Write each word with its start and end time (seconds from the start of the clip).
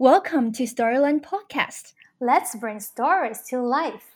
Welcome 0.00 0.52
to 0.52 0.62
Storyland 0.62 1.22
Podcast. 1.22 1.94
Let's 2.20 2.54
bring 2.54 2.78
stories 2.78 3.42
to 3.48 3.60
life. 3.60 4.14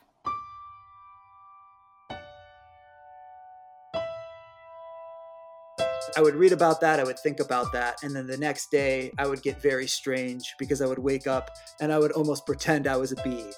I 6.17 6.21
would 6.21 6.37
read 6.37 6.53
about 6.53 6.81
that, 6.83 7.01
I 7.01 7.03
would 7.03 7.19
think 7.19 7.41
about 7.41 7.73
that, 7.73 8.05
and 8.05 8.15
then 8.15 8.29
the 8.29 8.37
next 8.37 8.71
day 8.71 9.11
I 9.19 9.27
would 9.27 9.43
get 9.43 9.61
very 9.61 9.89
strange 9.89 10.55
because 10.57 10.81
I 10.81 10.87
would 10.87 11.01
wake 11.01 11.27
up 11.27 11.51
and 11.81 11.93
I 11.93 11.99
would 11.99 12.13
almost 12.13 12.47
pretend 12.47 12.87
I 12.87 12.97
was 12.97 13.11
a 13.11 13.17
bee. 13.17 13.51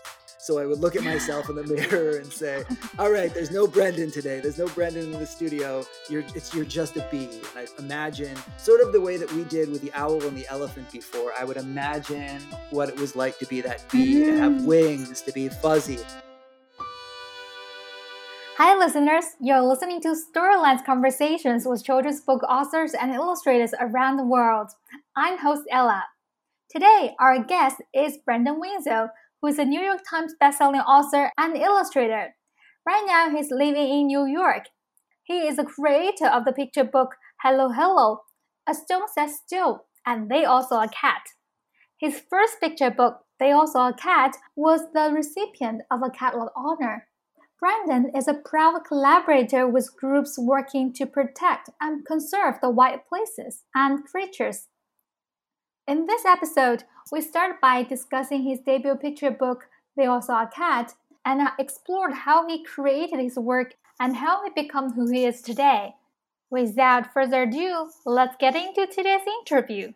So 0.45 0.59
I 0.59 0.67
would 0.67 0.81
look 0.81 0.95
at 0.95 1.03
myself 1.03 1.49
in 1.49 1.57
the 1.57 1.65
mirror 1.65 2.19
and 2.19 2.31
say, 2.31 2.65
"All 2.99 3.11
right, 3.11 3.33
there's 3.33 3.51
no 3.51 3.67
Brendan 3.67 4.11
today. 4.11 4.41
There's 4.41 4.59
no 4.59 4.67
Brendan 4.67 5.05
in 5.05 5.19
the 5.19 5.25
studio. 5.25 5.87
You're 6.11 6.23
it's 6.35 6.53
you're 6.55 6.67
just 6.67 6.99
a 6.99 7.09
bee." 7.11 7.31
And 7.33 7.47
I 7.57 7.67
imagine 7.79 8.37
sort 8.59 8.83
of 8.83 8.93
the 8.93 9.01
way 9.01 9.17
that 9.17 9.33
we 9.33 9.45
did 9.45 9.71
with 9.71 9.81
the 9.81 9.91
owl 9.95 10.23
and 10.23 10.37
the 10.37 10.47
elephant 10.49 10.93
before. 10.93 11.33
I 11.41 11.45
would 11.45 11.57
imagine 11.57 12.43
what 12.69 12.91
it 12.91 13.01
was 13.01 13.17
like 13.17 13.39
to 13.39 13.47
be 13.47 13.63
that 13.63 13.89
bee, 13.91 14.23
to 14.25 14.37
have 14.37 14.53
Mm. 14.53 14.67
wings, 14.67 15.23
to 15.23 15.33
be 15.33 15.49
fuzzy. 15.49 15.99
Hi, 18.59 18.77
listeners. 18.77 19.25
You're 19.41 19.63
listening 19.63 20.03
to 20.03 20.15
Storyland's 20.15 20.83
conversations 20.85 21.65
with 21.67 21.83
children's 21.83 22.21
book 22.21 22.43
authors 22.43 22.93
and 22.93 23.15
illustrators 23.15 23.73
around 23.81 24.19
the 24.19 24.27
world. 24.27 24.69
I'm 25.17 25.39
host 25.39 25.63
Ella. 25.71 26.05
Today, 26.71 27.15
our 27.19 27.43
guest 27.43 27.77
is 27.95 28.19
Brendan 28.19 28.61
Wenzel, 28.61 29.09
who 29.45 29.49
is 29.49 29.59
a 29.59 29.65
New 29.67 29.81
York 29.83 30.01
Times 30.09 30.33
bestselling 30.43 30.83
author 30.87 31.31
and 31.37 31.55
illustrator. 31.55 32.35
Right 32.87 33.05
now, 33.07 33.29
he's 33.29 33.51
living 33.51 33.91
in 33.91 34.07
New 34.07 34.25
York. 34.25 34.71
He 35.23 35.47
is 35.47 35.57
the 35.57 35.65
creator 35.65 36.29
of 36.29 36.47
the 36.47 36.53
picture 36.53 36.83
book 36.83 37.17
Hello 37.43 37.69
Hello, 37.69 38.21
A 38.67 38.73
Stone 38.73 39.09
Sat 39.15 39.29
Still, 39.29 39.85
and 40.07 40.31
They 40.31 40.47
All 40.47 40.63
Saw 40.63 40.85
a 40.85 40.89
Cat. 40.89 41.25
His 42.01 42.23
first 42.31 42.59
picture 42.59 42.91
book, 42.91 43.19
They 43.39 43.53
All 43.53 43.67
Saw 43.67 43.91
a 43.91 43.93
Cat, 43.93 44.35
was 44.57 44.81
the 44.95 45.13
recipient 45.13 45.83
of 45.91 46.01
a 46.03 46.09
Caldecott 46.09 46.49
Honor. 46.57 47.09
Brandon 47.61 48.13
is 48.17 48.27
a 48.27 48.41
proud 48.49 48.81
collaborator 48.89 49.69
with 49.69 49.95
groups 49.95 50.39
working 50.39 50.91
to 50.95 51.05
protect 51.05 51.69
and 51.83 52.07
conserve 52.07 52.55
the 52.63 52.71
white 52.71 53.07
places 53.07 53.65
and 53.75 54.07
creatures. 54.07 54.69
In 55.87 56.07
this 56.07 56.25
episode, 56.25 56.85
we 57.13 57.21
start 57.21 57.61
by 57.61 57.83
discussing 57.83 58.43
his 58.43 58.61
debut 58.61 58.95
picture 58.95 59.31
book, 59.31 59.69
They 59.99 60.07
All 60.07 60.23
Saw 60.23 60.45
a 60.45 60.47
Cat, 60.47 60.95
and 61.27 61.43
uh, 61.43 61.51
explored 61.59 62.15
how 62.15 62.49
he 62.49 62.65
created 62.65 63.21
his 63.21 63.37
work 63.37 63.75
and 64.01 64.17
how 64.17 64.43
he 64.45 64.51
became 64.51 64.93
who 64.93 65.11
he 65.11 65.27
is 65.27 65.43
today. 65.43 65.95
Without 66.49 67.13
further 67.13 67.43
ado, 67.43 67.91
let's 68.07 68.37
get 68.41 68.57
into 68.57 68.87
today's 68.87 69.27
interview. 69.41 69.93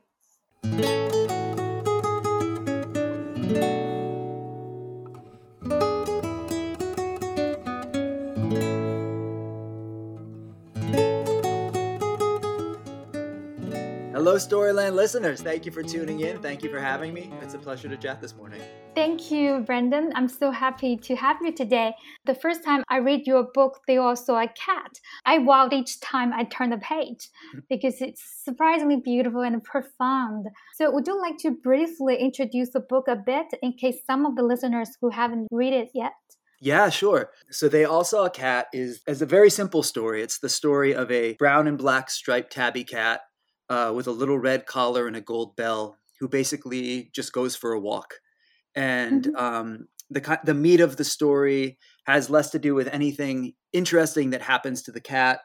Storyland 14.39 14.94
listeners. 14.94 15.41
Thank 15.42 15.67
you 15.67 15.72
for 15.72 15.83
tuning 15.83 16.20
in. 16.20 16.41
Thank 16.41 16.62
you 16.62 16.70
for 16.70 16.81
having 16.81 17.12
me. 17.12 17.31
It's 17.42 17.55
a 17.55 17.58
pleasure 17.58 17.89
to 17.89 17.97
chat 17.97 18.20
this 18.20 18.34
morning. 18.34 18.61
Thank 18.94 19.31
you, 19.31 19.61
Brendan. 19.61 20.12
I'm 20.14 20.28
so 20.28 20.50
happy 20.50 20.97
to 20.97 21.17
have 21.17 21.36
you 21.42 21.53
today. 21.53 21.94
The 22.25 22.34
first 22.34 22.64
time 22.64 22.83
I 22.89 22.98
read 22.98 23.27
your 23.27 23.48
book, 23.53 23.81
They 23.86 23.97
All 23.97 24.16
Saw 24.16 24.41
a 24.41 24.48
Cat, 24.48 25.00
I 25.25 25.39
wowed 25.39 25.72
each 25.72 26.00
time 26.00 26.33
I 26.33 26.44
turned 26.44 26.72
the 26.72 26.78
page 26.78 27.28
hmm. 27.53 27.61
because 27.69 28.00
it's 28.00 28.22
surprisingly 28.44 28.97
beautiful 28.97 29.42
and 29.42 29.62
profound. 29.62 30.47
So, 30.77 30.91
would 30.91 31.06
you 31.06 31.20
like 31.20 31.39
to 31.39 31.50
briefly 31.50 32.16
introduce 32.16 32.70
the 32.70 32.81
book 32.81 33.09
a 33.09 33.16
bit 33.16 33.47
in 33.62 33.72
case 33.72 33.97
some 34.06 34.25
of 34.25 34.36
the 34.36 34.42
listeners 34.42 34.91
who 35.00 35.11
haven't 35.11 35.48
read 35.50 35.72
it 35.72 35.91
yet? 35.94 36.14
Yeah, 36.61 36.91
sure. 36.91 37.31
So 37.50 37.69
they 37.69 37.84
all 37.84 38.05
saw 38.05 38.25
a 38.25 38.31
cat 38.31 38.66
is 38.72 39.00
is 39.06 39.22
a 39.22 39.27
very 39.27 39.50
simple 39.50 39.83
story. 39.83 40.22
It's 40.22 40.38
the 40.38 40.49
story 40.49 40.93
of 40.93 41.10
a 41.10 41.34
brown 41.34 41.69
and 41.69 41.78
black 41.78 42.10
striped 42.10 42.53
tabby 42.53 42.84
cat 42.84 43.20
uh, 43.69 43.93
with 43.95 44.06
a 44.06 44.12
little 44.12 44.39
red 44.39 44.67
collar 44.67 45.06
and 45.06 45.17
a 45.17 45.21
gold 45.21 45.56
bell, 45.56 45.99
who 46.21 46.29
basically 46.29 47.11
just 47.15 47.33
goes 47.33 47.56
for 47.56 47.73
a 47.73 47.81
walk. 47.81 48.15
And 48.75 49.27
Mhm. 49.27 49.34
um, 49.37 49.89
the 50.11 50.41
the 50.45 50.55
meat 50.55 50.81
of 50.81 50.97
the 50.97 51.05
story 51.05 51.79
has 52.06 52.31
less 52.31 52.51
to 52.51 52.59
do 52.59 52.75
with 52.75 52.89
anything 52.89 53.55
interesting 53.73 54.31
that 54.31 54.43
happens 54.43 54.83
to 54.83 54.93
the 54.93 55.01
cat, 55.01 55.41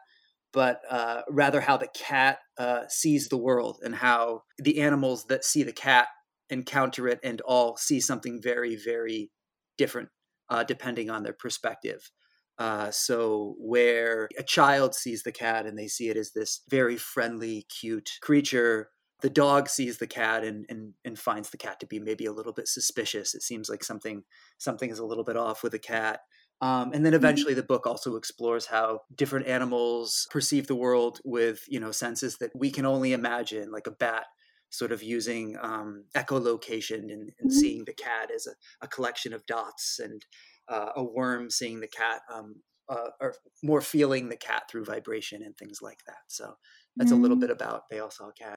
but 0.52 0.82
uh, 0.90 1.24
rather 1.30 1.62
how 1.62 1.78
the 1.78 1.90
cat 1.96 2.40
uh, 2.58 2.88
sees 2.88 3.30
the 3.30 3.38
world 3.38 3.80
and 3.84 3.96
how 3.96 4.44
the 4.58 4.82
animals 4.82 5.26
that 5.26 5.44
see 5.44 5.64
the 5.64 5.74
cat 5.74 6.08
encounter 6.50 7.08
it 7.08 7.20
and 7.24 7.42
all 7.42 7.76
see 7.78 8.00
something 8.00 8.42
very, 8.42 8.76
very 8.76 9.32
different 9.78 10.10
uh, 10.50 10.64
depending 10.64 11.10
on 11.10 11.24
their 11.24 11.34
perspective. 11.34 12.12
Uh, 12.60 12.92
so, 12.92 13.56
where 13.58 14.30
a 14.38 14.44
child 14.44 14.94
sees 14.96 15.24
the 15.24 15.32
cat 15.32 15.66
and 15.66 15.78
they 15.78 15.88
see 15.88 16.10
it 16.10 16.18
as 16.18 16.32
this 16.34 16.62
very 16.70 16.98
friendly, 16.98 17.64
cute 17.64 18.12
creature, 18.22 18.92
the 19.22 19.30
dog 19.30 19.70
sees 19.70 19.98
the 19.98 20.08
cat 20.08 20.44
and, 20.44 20.66
and, 20.70 20.94
and 21.04 21.18
finds 21.18 21.50
the 21.50 21.58
cat 21.58 21.80
to 21.80 21.88
be 21.88 22.00
maybe 22.00 22.26
a 22.26 22.32
little 22.32 22.54
bit 22.54 22.68
suspicious. 22.68 23.34
It 23.34 23.42
seems 23.42 23.70
like 23.70 23.84
something 23.84 24.24
something 24.60 24.90
is 24.92 25.00
a 25.00 25.06
little 25.06 25.24
bit 25.24 25.38
off 25.38 25.64
with 25.64 25.72
the 25.72 25.80
cat. 25.80 26.22
Um, 26.62 26.92
and 26.94 27.06
then 27.06 27.14
eventually, 27.14 27.54
the 27.54 27.64
book 27.64 27.88
also 27.88 28.16
explores 28.16 28.68
how 28.68 29.02
different 29.16 29.48
animals 29.48 30.28
perceive 30.32 30.68
the 30.68 30.76
world 30.76 31.20
with 31.26 31.64
you 31.68 31.80
know 31.80 31.92
senses 31.92 32.38
that 32.38 32.52
we 32.56 32.72
can 32.72 32.86
only 32.86 33.14
imagine, 33.14 33.72
like 33.72 33.88
a 33.88 33.92
bat 33.92 34.28
sort 34.70 34.92
of 34.92 35.04
using 35.04 35.56
um, 35.62 36.06
echolocation 36.16 37.12
and, 37.12 37.32
and 37.40 37.52
Mhm. 37.52 37.54
seeing 37.54 37.86
the 37.86 37.94
cat 37.94 38.32
as 38.34 38.48
a, 38.48 38.52
a 38.82 38.88
collection 38.88 39.32
of 39.34 39.46
dots 39.46 40.00
and 40.00 40.26
uh, 40.70 40.92
a 40.96 41.04
worm 41.04 41.50
seeing 41.50 41.80
the 41.80 41.88
cat 41.88 42.22
um, 42.34 42.56
uh, 42.90 43.10
or 43.22 43.36
more 43.64 43.82
feeling 43.82 44.30
the 44.30 44.38
cat 44.38 44.64
through 44.70 44.86
vibration 44.86 45.42
and 45.44 45.58
things 45.58 45.80
like 45.82 46.00
that 46.08 46.24
so 46.28 46.56
that's 47.00 47.12
a 47.12 47.16
little 47.16 47.38
Mm. 47.38 47.40
bit 47.40 47.50
about 47.52 47.84
they 47.90 48.00
all 48.00 48.12
saw 48.12 48.32
cat 48.32 48.56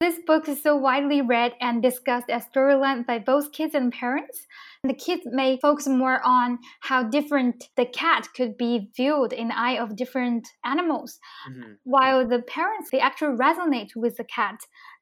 This 0.00 0.18
book 0.26 0.48
is 0.48 0.62
so 0.62 0.76
widely 0.76 1.20
read 1.22 1.54
and 1.60 1.82
discussed 1.82 2.30
as 2.30 2.46
Storyland 2.46 3.06
by 3.06 3.18
both 3.18 3.52
kids 3.52 3.74
and 3.74 3.92
parents. 3.92 4.46
The 4.84 4.94
kids 4.94 5.22
may 5.26 5.56
focus 5.58 5.86
more 5.88 6.20
on 6.24 6.58
how 6.80 7.02
different 7.04 7.68
the 7.76 7.86
cat 7.86 8.28
could 8.34 8.56
be 8.56 8.90
viewed 8.96 9.32
in 9.32 9.48
the 9.48 9.58
eye 9.58 9.78
of 9.78 9.96
different 9.96 10.48
animals, 10.64 11.18
Mhm. 11.44 11.78
while 11.84 12.26
the 12.28 12.42
parents 12.42 12.90
they 12.90 13.00
actually 13.00 13.36
resonate 13.36 13.96
with 13.96 14.16
the 14.16 14.24
cat. 14.24 14.60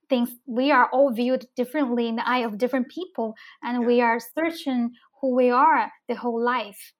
Thinks 0.08 0.32
we 0.46 0.70
are 0.70 0.88
all 0.90 1.12
viewed 1.12 1.46
differently 1.56 2.08
in 2.08 2.16
the 2.16 2.28
eye 2.28 2.44
of 2.46 2.58
different 2.58 2.88
people, 2.88 3.34
and 3.62 3.84
Yeah. 3.84 3.86
we 3.86 4.00
are 4.00 4.20
searching 4.20 4.92
who 5.26 5.34
we 5.34 5.50
are 5.50 5.92
the 6.08 6.14
whole 6.14 6.42
life. 6.42 6.92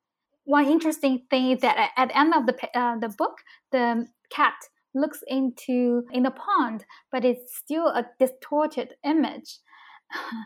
One 0.45 0.67
interesting 0.67 1.23
thing 1.31 1.53
is 1.53 1.61
that 1.61 1.93
at- 1.97 2.09
the 2.09 2.19
end 2.19 2.35
of 2.35 2.47
the 2.47 2.55
uh, 2.79 2.99
the 2.99 3.09
book, 3.09 3.37
the 3.73 4.07
cat 4.31 4.55
looks 4.95 5.21
into 5.27 6.03
in 6.13 6.23
the 6.23 6.31
pond, 6.31 6.85
but 7.13 7.25
it's 7.25 7.57
still 7.57 7.87
a 7.89 8.05
distorted 8.19 8.95
image. 9.05 9.59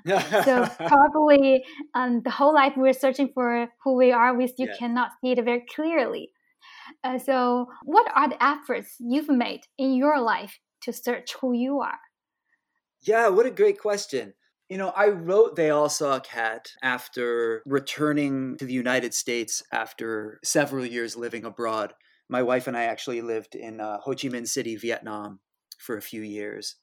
so 0.45 0.67
probably 0.93 1.65
um, 1.95 2.23
the 2.25 2.31
whole 2.31 2.55
life 2.55 2.75
we're 2.77 2.93
searching 2.93 3.31
for 3.35 3.69
who 3.85 3.95
we 3.97 4.13
are, 4.13 4.37
we 4.37 4.47
still 4.47 4.69
cannot 4.79 5.11
see 5.21 5.33
it 5.33 5.45
very 5.45 5.65
clearly. 5.75 6.31
Uh, 7.05 7.19
so, 7.19 7.67
what 7.85 8.07
are 8.15 8.29
the 8.29 8.43
efforts 8.43 8.97
you've 8.99 9.29
made 9.29 9.63
in 9.79 9.95
your 9.95 10.21
life 10.21 10.59
to 10.83 10.93
search 10.93 11.35
who 11.41 11.53
you 11.53 11.81
are? 11.81 12.01
Yeah, 13.03 13.29
what 13.29 13.47
a 13.47 13.51
great 13.51 13.79
question. 13.79 14.35
You 14.71 14.79
know, 14.79 14.91
I 14.91 15.09
wrote 15.09 15.57
They 15.57 15.71
All 15.71 15.89
Saw 15.89 16.17
a 16.17 16.21
Cat 16.21 16.73
after 16.81 17.63
returning 17.67 18.57
to 18.59 18.65
the 18.65 18.73
United 18.73 19.15
States 19.15 19.63
after 19.73 20.39
several 20.45 20.87
years 20.87 21.17
living 21.17 21.45
abroad. 21.45 21.93
My 22.29 22.43
wife 22.45 22.69
and 22.69 22.77
I 22.77 22.85
actually 22.85 23.21
lived 23.21 23.57
in 23.57 23.81
uh, 23.81 23.99
Ho 24.01 24.13
Chi 24.13 24.29
Minh 24.29 24.47
City, 24.47 24.77
Vietnam 24.77 25.41
for 25.81 25.97
a 25.97 26.03
few 26.03 26.23
years. 26.23 26.77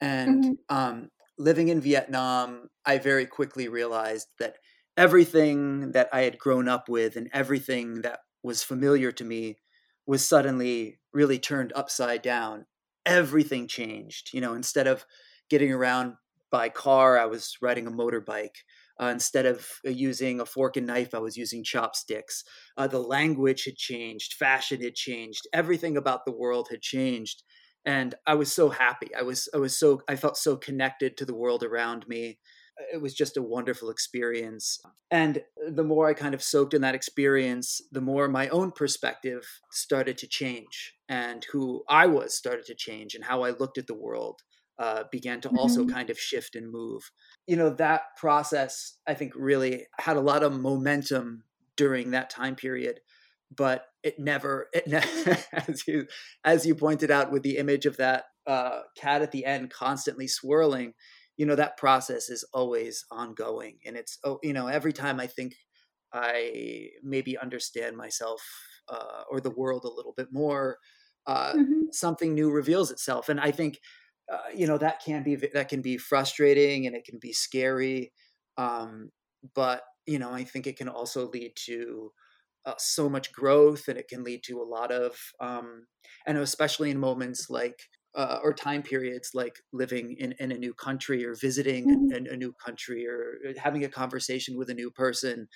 And 0.00 0.46
Mhm. 0.46 0.58
um, 0.68 1.10
living 1.38 1.68
in 1.68 1.80
Vietnam, 1.80 2.68
I 2.86 2.98
very 2.98 3.26
quickly 3.26 3.68
realized 3.68 4.28
that 4.38 4.58
everything 4.96 5.92
that 5.92 6.08
I 6.12 6.22
had 6.22 6.38
grown 6.38 6.68
up 6.68 6.88
with 6.88 7.16
and 7.16 7.30
everything 7.32 8.02
that 8.02 8.20
was 8.42 8.62
familiar 8.62 9.12
to 9.12 9.24
me 9.24 9.58
was 10.06 10.26
suddenly 10.26 11.00
really 11.12 11.38
turned 11.38 11.72
upside 11.74 12.22
down. 12.22 12.66
Everything 13.06 13.68
changed. 13.68 14.30
You 14.34 14.40
know, 14.40 14.54
instead 14.54 14.86
of 14.86 15.06
getting 15.48 15.72
around 15.72 16.16
by 16.50 16.68
car, 16.68 17.18
I 17.18 17.26
was 17.26 17.56
riding 17.62 17.86
a 17.86 17.90
motorbike. 17.90 18.56
Uh, 19.00 19.06
instead 19.06 19.46
of 19.46 19.66
uh, 19.86 19.90
using 19.90 20.40
a 20.40 20.46
fork 20.46 20.76
and 20.76 20.86
knife, 20.86 21.14
I 21.14 21.18
was 21.18 21.36
using 21.36 21.64
chopsticks. 21.64 22.44
Uh, 22.76 22.86
the 22.86 22.98
language 22.98 23.64
had 23.64 23.76
changed, 23.76 24.34
fashion 24.34 24.82
had 24.82 24.94
changed, 24.94 25.48
everything 25.54 25.96
about 25.96 26.26
the 26.26 26.32
world 26.32 26.68
had 26.70 26.82
changed, 26.82 27.42
and 27.86 28.14
I 28.26 28.34
was 28.34 28.52
so 28.52 28.68
happy. 28.68 29.14
I 29.14 29.22
was, 29.22 29.48
I 29.54 29.56
was 29.58 29.78
so, 29.78 30.02
I 30.06 30.16
felt 30.16 30.36
so 30.36 30.56
connected 30.56 31.16
to 31.16 31.24
the 31.24 31.34
world 31.34 31.62
around 31.62 32.06
me. 32.08 32.38
It 32.92 33.00
was 33.00 33.14
just 33.14 33.38
a 33.38 33.42
wonderful 33.42 33.88
experience. 33.88 34.78
And 35.10 35.42
the 35.68 35.84
more 35.84 36.08
I 36.08 36.14
kind 36.14 36.34
of 36.34 36.42
soaked 36.42 36.74
in 36.74 36.82
that 36.82 36.94
experience, 36.94 37.80
the 37.90 38.00
more 38.02 38.28
my 38.28 38.48
own 38.48 38.70
perspective 38.70 39.46
started 39.70 40.18
to 40.18 40.26
change, 40.26 40.92
and 41.08 41.46
who 41.52 41.84
I 41.88 42.06
was 42.06 42.36
started 42.36 42.66
to 42.66 42.74
change, 42.74 43.14
and 43.14 43.24
how 43.24 43.42
I 43.42 43.50
looked 43.50 43.78
at 43.78 43.86
the 43.86 43.94
world 43.94 44.42
uh, 44.80 45.04
began 45.12 45.42
to 45.42 45.50
also 45.50 45.84
Mhm. 45.84 45.86
kind 45.86 46.10
of 46.10 46.18
shift 46.18 46.56
and 46.56 46.72
move. 46.72 47.12
You 47.46 47.56
know, 47.56 47.70
that 47.76 48.04
process, 48.18 48.98
I 49.06 49.14
think, 49.14 49.34
really 49.36 49.86
had 50.00 50.18
a 50.18 50.22
lot 50.22 50.42
of 50.44 50.54
momentum 50.58 51.44
during 51.76 52.12
that 52.12 52.30
time 52.30 52.56
period, 52.56 53.00
but 53.50 53.86
it 54.02 54.18
never, 54.18 54.68
it 54.72 54.86
ne- 54.86 55.42
as 55.68 55.86
you 55.86 56.06
as 56.44 56.66
you 56.66 56.74
pointed 56.74 57.10
out 57.10 57.32
with 57.32 57.42
the 57.42 57.58
image 57.58 57.86
of 57.86 57.96
that 57.98 58.26
uh, 58.46 58.82
cat 58.96 59.22
at 59.22 59.32
the 59.32 59.44
end 59.44 59.70
constantly 59.70 60.28
swirling, 60.28 60.94
you 61.36 61.46
know, 61.46 61.56
that 61.56 61.76
process 61.76 62.30
is 62.30 62.44
always 62.54 63.04
ongoing, 63.10 63.80
and 63.84 63.96
it's 63.96 64.18
oh, 64.24 64.38
you 64.42 64.52
know, 64.52 64.68
every 64.68 64.92
time 64.92 65.20
I 65.20 65.26
think 65.26 65.54
I 66.12 66.90
maybe 67.02 67.38
understand 67.38 67.96
myself 67.96 68.42
uh, 68.88 69.22
or 69.30 69.40
the 69.40 69.50
world 69.50 69.84
a 69.84 69.88
little 69.92 70.12
bit 70.16 70.28
more, 70.32 70.78
uh, 71.26 71.54
Mhm. 71.54 71.90
something 71.92 72.34
new 72.34 72.50
reveals 72.50 72.90
itself, 72.90 73.28
and 73.28 73.40
I 73.40 73.50
think 73.50 73.80
uh, 74.30 74.48
you 74.54 74.66
know 74.66 74.78
that 74.78 75.00
can 75.00 75.22
be 75.22 75.36
that 75.36 75.68
can 75.68 75.82
be 75.82 75.98
frustrating 75.98 76.86
and 76.86 76.94
it 76.96 77.04
can 77.04 77.18
be 77.18 77.32
scary, 77.32 78.12
um, 78.56 79.10
but 79.54 79.82
you 80.06 80.18
know 80.18 80.32
I 80.32 80.44
think 80.44 80.66
it 80.66 80.76
can 80.76 80.88
also 80.88 81.28
lead 81.28 81.52
to 81.66 82.12
uh, 82.66 82.74
so 82.78 83.08
much 83.08 83.32
growth, 83.32 83.88
and 83.88 83.98
it 83.98 84.08
can 84.08 84.24
lead 84.24 84.42
to 84.44 84.60
a 84.60 84.64
lot 84.64 84.92
of 84.92 85.18
um, 85.40 85.86
and 86.26 86.38
especially 86.38 86.90
in 86.90 86.98
moments 86.98 87.50
like. 87.50 87.80
Uh, 88.12 88.40
or 88.42 88.52
time 88.52 88.82
periods 88.82 89.30
like 89.34 89.54
living 89.72 90.16
in, 90.18 90.32
in 90.40 90.50
a 90.50 90.58
new 90.58 90.74
country 90.74 91.24
or 91.24 91.36
visiting 91.36 91.88
Mhm. 91.88 92.12
a, 92.12 92.16
a 92.16 92.36
new 92.36 92.52
country 92.54 93.06
or 93.06 93.36
uh, 93.48 93.52
having 93.56 93.84
a 93.84 93.88
conversation 93.88 94.56
with 94.58 94.68
a 94.68 94.74
new 94.74 94.90
person 94.90 95.46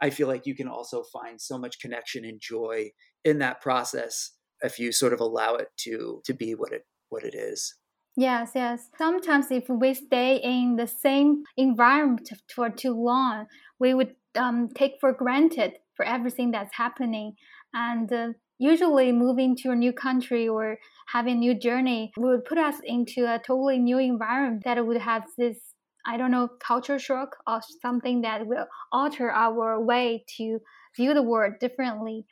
I 0.00 0.10
feel 0.10 0.28
like 0.28 0.46
you 0.46 0.54
can 0.54 0.68
also 0.68 1.02
find 1.04 1.40
so 1.40 1.58
much 1.58 1.80
connection 1.80 2.24
and 2.24 2.40
joy 2.40 2.90
in 3.24 3.38
that 3.38 3.60
process 3.60 4.32
if 4.60 4.78
you 4.78 4.92
sort 4.92 5.12
of 5.12 5.20
allow 5.20 5.54
it 5.56 5.68
to 5.80 6.22
to 6.24 6.34
be 6.34 6.54
what 6.54 6.72
it 6.72 6.86
what 7.08 7.24
it 7.24 7.34
is. 7.34 7.74
Yes, 8.16 8.52
yes. 8.54 8.90
Sometimes 8.96 9.50
if 9.50 9.68
we 9.68 9.92
stay 9.94 10.36
in 10.36 10.76
the 10.76 10.86
same 10.86 11.44
environment 11.56 12.30
for 12.54 12.70
too 12.70 12.94
long, 12.94 13.46
we 13.78 13.92
would 13.94 14.16
um, 14.34 14.68
take 14.70 14.94
for 15.00 15.12
granted 15.12 15.74
for 15.94 16.04
everything 16.04 16.50
that's 16.50 16.74
happening. 16.74 17.36
And 17.74 18.10
uh, 18.12 18.32
usually 18.58 19.12
moving 19.12 19.54
to 19.56 19.70
a 19.70 19.76
new 19.76 19.92
country 19.92 20.48
or 20.48 20.78
having 21.08 21.36
a 21.36 21.40
new 21.40 21.54
journey 21.58 22.12
would 22.16 22.44
put 22.46 22.56
us 22.58 22.80
into 22.84 23.26
a 23.26 23.38
totally 23.38 23.78
new 23.78 23.98
environment 23.98 24.64
that 24.64 24.84
would 24.86 24.96
have 25.00 25.24
this, 25.36 25.74
I 26.06 26.16
don't 26.16 26.30
know, 26.30 26.48
culture 26.48 26.98
shock 26.98 27.36
or 27.46 27.60
something 27.82 28.22
that 28.22 28.46
will 28.46 28.66
alter 28.92 29.30
our 29.30 29.78
way 29.84 30.24
to 30.38 30.60
view 30.96 31.12
the 31.12 31.22
world 31.22 31.54
differently. 31.60 32.26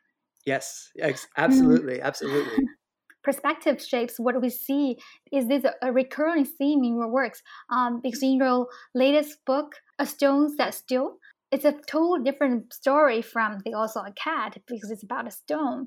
Yes, 0.47 0.91
ex- 0.99 1.29
absolutely, 1.37 2.01
absolutely. 2.01 2.65
Perspective 3.25 3.81
shapes 3.81 4.21
what 4.21 4.41
we 4.41 4.51
see. 4.51 4.99
Is 5.33 5.49
this 5.49 5.65
a 5.83 5.91
recurring 5.91 6.45
theme 6.45 6.85
in 6.85 6.97
your 6.97 7.09
works? 7.09 7.43
Um, 7.71 8.01
because 8.03 8.23
in 8.23 8.37
your 8.37 8.69
latest 8.95 9.39
book, 9.47 9.77
A 9.99 10.05
Stone 10.07 10.55
Sat 10.57 10.75
Still, 10.75 11.17
it's 11.51 11.65
a 11.65 11.73
totally 11.87 12.23
different 12.23 12.75
story 12.75 13.23
from 13.23 13.61
They 13.65 13.73
All 13.73 13.89
Saw 13.89 14.05
a 14.05 14.13
Cat 14.13 14.59
because 14.67 14.91
it's 14.91 15.05
about 15.05 15.27
a 15.27 15.31
stone, 15.31 15.87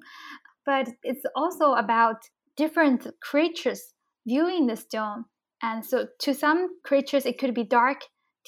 but 0.66 0.90
it's 1.04 1.26
also 1.36 1.74
about 1.74 2.18
different 2.56 3.06
creatures 3.22 3.94
viewing 4.26 4.68
the 4.68 4.76
stone. 4.76 5.26
And 5.62 5.86
so, 5.86 6.08
to 6.20 6.34
some 6.34 6.70
creatures, 6.84 7.26
it 7.26 7.38
could 7.38 7.54
be 7.54 7.64
dark. 7.64 8.02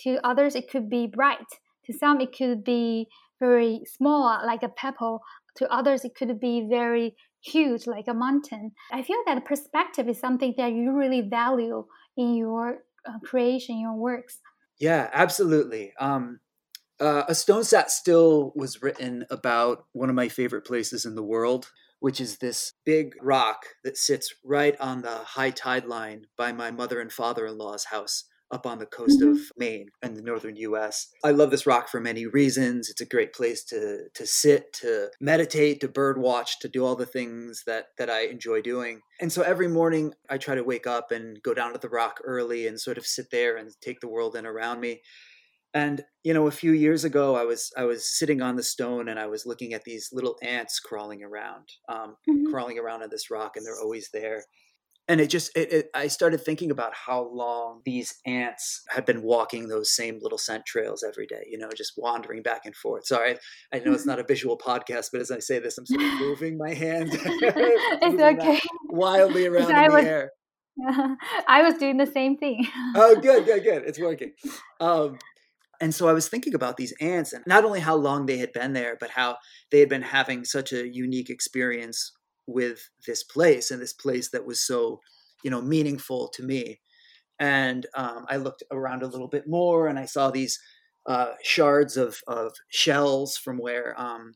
To 0.03 0.19
others, 0.23 0.55
it 0.55 0.69
could 0.69 0.89
be 0.89 1.07
bright. 1.07 1.49
To 1.85 1.93
some, 1.93 2.21
it 2.21 2.35
could 2.37 2.63
be 2.63 3.07
very 3.39 3.81
small, 3.85 4.39
like 4.45 4.63
a 4.63 4.69
pebble. 4.69 5.21
To 5.57 5.69
others, 5.69 6.05
it 6.05 6.15
could 6.15 6.39
be 6.39 6.67
very 6.69 7.15
huge, 7.41 7.87
like 7.87 8.07
a 8.07 8.13
mountain. 8.13 8.71
I 8.91 9.03
feel 9.03 9.17
that 9.25 9.45
perspective 9.45 10.07
is 10.07 10.19
something 10.19 10.53
that 10.57 10.71
you 10.73 10.91
really 10.97 11.21
value 11.21 11.85
in 12.17 12.35
your 12.35 12.79
uh, 13.07 13.19
creation, 13.23 13.79
your 13.79 13.95
works. 13.95 14.39
Yeah, 14.79 15.09
absolutely. 15.13 15.93
Um, 15.99 16.39
uh, 16.99 17.23
a 17.27 17.35
stone 17.35 17.63
sat 17.63 17.91
still 17.91 18.51
was 18.55 18.81
written 18.81 19.25
about 19.29 19.85
one 19.93 20.09
of 20.09 20.15
my 20.15 20.27
favorite 20.27 20.65
places 20.65 21.05
in 21.05 21.15
the 21.15 21.23
world, 21.23 21.71
which 21.99 22.19
is 22.19 22.37
this 22.37 22.73
big 22.85 23.13
rock 23.21 23.65
that 23.83 23.97
sits 23.97 24.33
right 24.43 24.75
on 24.79 25.01
the 25.01 25.15
high 25.15 25.51
tide 25.51 25.85
line 25.85 26.25
by 26.37 26.51
my 26.51 26.71
mother 26.71 26.99
and 26.99 27.11
father 27.11 27.45
in 27.45 27.57
law's 27.57 27.85
house 27.85 28.25
up 28.51 28.65
on 28.65 28.79
the 28.79 28.85
coast 28.85 29.21
Mhm. 29.21 29.31
of 29.31 29.51
Maine 29.57 29.89
and 30.01 30.15
the 30.17 30.21
northern 30.21 30.55
US. 30.57 31.07
I 31.23 31.31
love 31.31 31.51
this 31.51 31.65
rock 31.67 31.87
for 31.89 31.99
many 31.99 32.25
reasons. 32.25 32.89
It's 32.89 33.01
a 33.01 33.05
great 33.05 33.33
place 33.33 33.63
to 33.65 34.09
to 34.13 34.25
sit, 34.27 34.73
to 34.73 35.11
meditate, 35.21 35.81
to 35.81 35.87
bird 35.87 36.17
watch, 36.19 36.59
to 36.59 36.67
do 36.69 36.85
all 36.85 36.95
the 36.95 37.05
things 37.05 37.63
that 37.65 37.89
that 37.97 38.09
I 38.09 38.21
enjoy 38.21 38.61
doing. 38.61 39.01
And 39.19 39.31
so 39.31 39.41
every 39.43 39.67
morning 39.67 40.13
I 40.29 40.37
try 40.37 40.55
to 40.55 40.63
wake 40.63 40.87
up 40.87 41.11
and 41.11 41.41
go 41.43 41.53
down 41.53 41.73
to 41.73 41.79
the 41.79 41.89
rock 41.89 42.19
early 42.23 42.67
and 42.67 42.79
sort 42.79 42.97
of 42.97 43.05
sit 43.05 43.29
there 43.31 43.55
and 43.57 43.71
take 43.81 43.99
the 43.99 44.07
world 44.09 44.35
in 44.35 44.45
around 44.45 44.79
me. 44.81 45.01
And 45.73 46.05
you 46.23 46.33
know, 46.33 46.47
a 46.47 46.51
few 46.51 46.71
years 46.71 47.03
ago, 47.03 47.35
I 47.35 47.43
was 47.45 47.71
I 47.77 47.85
was 47.85 48.17
sitting 48.17 48.41
on 48.41 48.55
the 48.55 48.63
stone 48.63 49.07
and 49.07 49.19
I 49.19 49.27
was 49.27 49.45
looking 49.45 49.73
at 49.73 49.83
these 49.83 50.09
little 50.11 50.37
ants 50.41 50.79
crawling 50.79 51.23
around, 51.23 51.69
um, 51.89 52.17
Mhm. 52.27 52.51
crawling 52.51 52.79
around 52.79 53.03
on 53.03 53.09
this 53.09 53.29
rock, 53.29 53.55
and 53.55 53.65
they're 53.65 53.79
always 53.81 54.09
there. 54.11 54.43
And 55.09 55.19
it 55.19 55.29
just 55.29 55.51
it, 55.57 55.73
it, 55.73 55.85
I 55.93 56.07
started 56.07 56.39
thinking 56.39 56.69
about 56.71 56.93
how 56.93 57.27
long 57.33 57.81
these 57.83 58.13
ants 58.27 58.83
had 58.89 59.05
been 59.05 59.23
walking 59.23 59.67
those 59.67 59.91
same 59.93 60.19
little 60.21 60.37
scent 60.37 60.65
trails 60.67 61.03
every 61.05 61.25
day. 61.25 61.43
You 61.49 61.57
know, 61.57 61.69
just 61.75 61.93
wandering 61.97 62.43
back 62.43 62.61
and 62.65 62.75
forth. 62.75 63.07
Sorry, 63.07 63.35
I 63.73 63.79
know 63.79 63.91
it's 63.93 64.05
not 64.05 64.19
a 64.19 64.23
visual 64.23 64.57
podcast, 64.57 65.07
but 65.11 65.19
as 65.19 65.31
I 65.31 65.39
say 65.39 65.57
this, 65.59 65.77
I'm 65.79 65.87
sort 65.87 66.01
of 66.03 66.13
moving 66.19 66.57
my 66.57 66.73
hand, 66.75 67.09
it's 67.13 68.21
okay. 68.21 68.59
wildly 68.89 69.47
around 69.51 69.71
I 69.73 69.85
in 69.85 69.89
the 69.89 69.95
was- 69.95 70.05
air. 70.05 70.31
I 71.47 71.61
was 71.63 71.73
doing 71.73 71.97
the 71.97 72.05
same 72.05 72.37
thing. 72.37 72.65
oh 72.95 73.15
good 73.19 73.45
good 73.45 73.63
good 73.63 73.83
it's 73.85 73.99
working 73.99 74.31
um 74.79 75.17
and 75.81 75.93
so 75.93 76.07
i 76.07 76.13
was 76.13 76.29
thinking 76.29 76.53
about 76.53 76.77
these 76.77 76.93
ants 77.01 77.33
and 77.33 77.43
not 77.45 77.65
only 77.65 77.81
how 77.81 77.95
long 77.95 78.25
they 78.27 78.37
had 78.37 78.53
been 78.53 78.71
there 78.71 78.95
but 78.97 79.09
how 79.09 79.35
they 79.71 79.81
had 79.81 79.89
been 79.89 80.03
having 80.03 80.45
such 80.45 80.71
a 80.71 80.87
unique 80.87 81.29
experience 81.29 82.13
with 82.49 82.89
this 83.07 83.23
place 83.23 83.71
and 83.71 83.81
this 83.81 83.93
place 83.93 84.29
that 84.29 84.45
was 84.45 84.61
so 84.61 84.99
you 85.43 85.51
know 85.51 85.61
meaningful 85.61 86.29
to 86.29 86.43
me. 86.43 86.79
And 87.39 87.85
um, 87.95 88.25
i 88.29 88.35
looked 88.35 88.63
around 88.71 89.01
a 89.03 89.07
little 89.07 89.29
bit 89.29 89.47
more 89.47 89.87
and 89.87 89.97
i 89.97 90.05
saw 90.05 90.29
these 90.29 90.59
uh, 91.05 91.33
shards 91.43 91.97
of, 91.97 92.19
of 92.27 92.53
shells 92.69 93.37
from 93.37 93.57
where 93.57 93.99
um, 93.99 94.33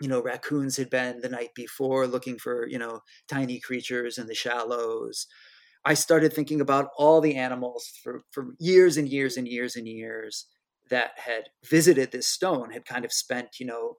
you 0.00 0.08
know 0.08 0.22
raccoons 0.22 0.76
had 0.76 0.90
been 0.90 1.20
the 1.20 1.28
night 1.28 1.50
before 1.54 2.06
looking 2.06 2.38
for 2.38 2.66
you 2.68 2.78
know 2.78 3.00
tiny 3.28 3.60
creatures 3.60 4.18
in 4.18 4.26
the 4.26 4.34
shallows. 4.34 5.26
I 5.84 5.94
started 5.94 6.32
thinking 6.32 6.60
about 6.60 6.88
all 6.96 7.20
the 7.20 7.36
animals 7.36 7.90
for, 8.02 8.24
for 8.30 8.54
years 8.58 8.96
and 8.96 9.08
years 9.08 9.36
and 9.36 9.46
years 9.46 9.76
and 9.76 9.86
years 9.86 10.46
that 10.88 11.10
had 11.16 11.44
visited 11.64 12.10
this 12.10 12.26
stone, 12.26 12.70
had 12.70 12.86
kind 12.86 13.04
of 13.04 13.12
spent, 13.12 13.60
you 13.60 13.66
know, 13.66 13.96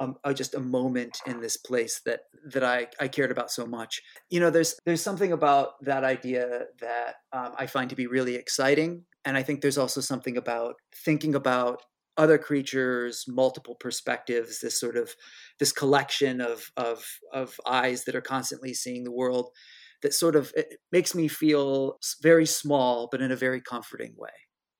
um, 0.00 0.16
uh, 0.24 0.32
just 0.32 0.54
a 0.54 0.60
moment 0.60 1.18
in 1.26 1.40
this 1.40 1.56
place 1.56 2.00
that 2.04 2.20
that 2.52 2.62
I, 2.62 2.88
I 3.00 3.08
cared 3.08 3.30
about 3.30 3.50
so 3.50 3.66
much. 3.66 4.00
You 4.30 4.40
know, 4.40 4.50
there's 4.50 4.78
there's 4.84 5.02
something 5.02 5.32
about 5.32 5.72
that 5.82 6.04
idea 6.04 6.64
that 6.80 7.16
um, 7.32 7.52
I 7.58 7.66
find 7.66 7.90
to 7.90 7.96
be 7.96 8.06
really 8.06 8.34
exciting, 8.36 9.04
and 9.24 9.36
I 9.36 9.42
think 9.42 9.60
there's 9.60 9.78
also 9.78 10.00
something 10.00 10.36
about 10.36 10.74
thinking 11.04 11.34
about 11.34 11.82
other 12.16 12.38
creatures, 12.38 13.24
multiple 13.28 13.74
perspectives, 13.74 14.60
this 14.60 14.80
sort 14.80 14.96
of 14.96 15.14
this 15.58 15.72
collection 15.72 16.40
of 16.40 16.70
of 16.76 17.04
of 17.32 17.58
eyes 17.66 18.04
that 18.04 18.14
are 18.14 18.20
constantly 18.22 18.74
seeing 18.74 19.04
the 19.04 19.12
world 19.12 19.50
that 20.02 20.14
sort 20.14 20.36
of 20.36 20.52
it 20.56 20.78
makes 20.92 21.14
me 21.14 21.28
feel 21.28 21.98
very 22.22 22.46
small, 22.46 23.08
but 23.10 23.22
in 23.22 23.32
a 23.32 23.36
very 23.36 23.60
comforting 23.60 24.14
way. 24.16 24.30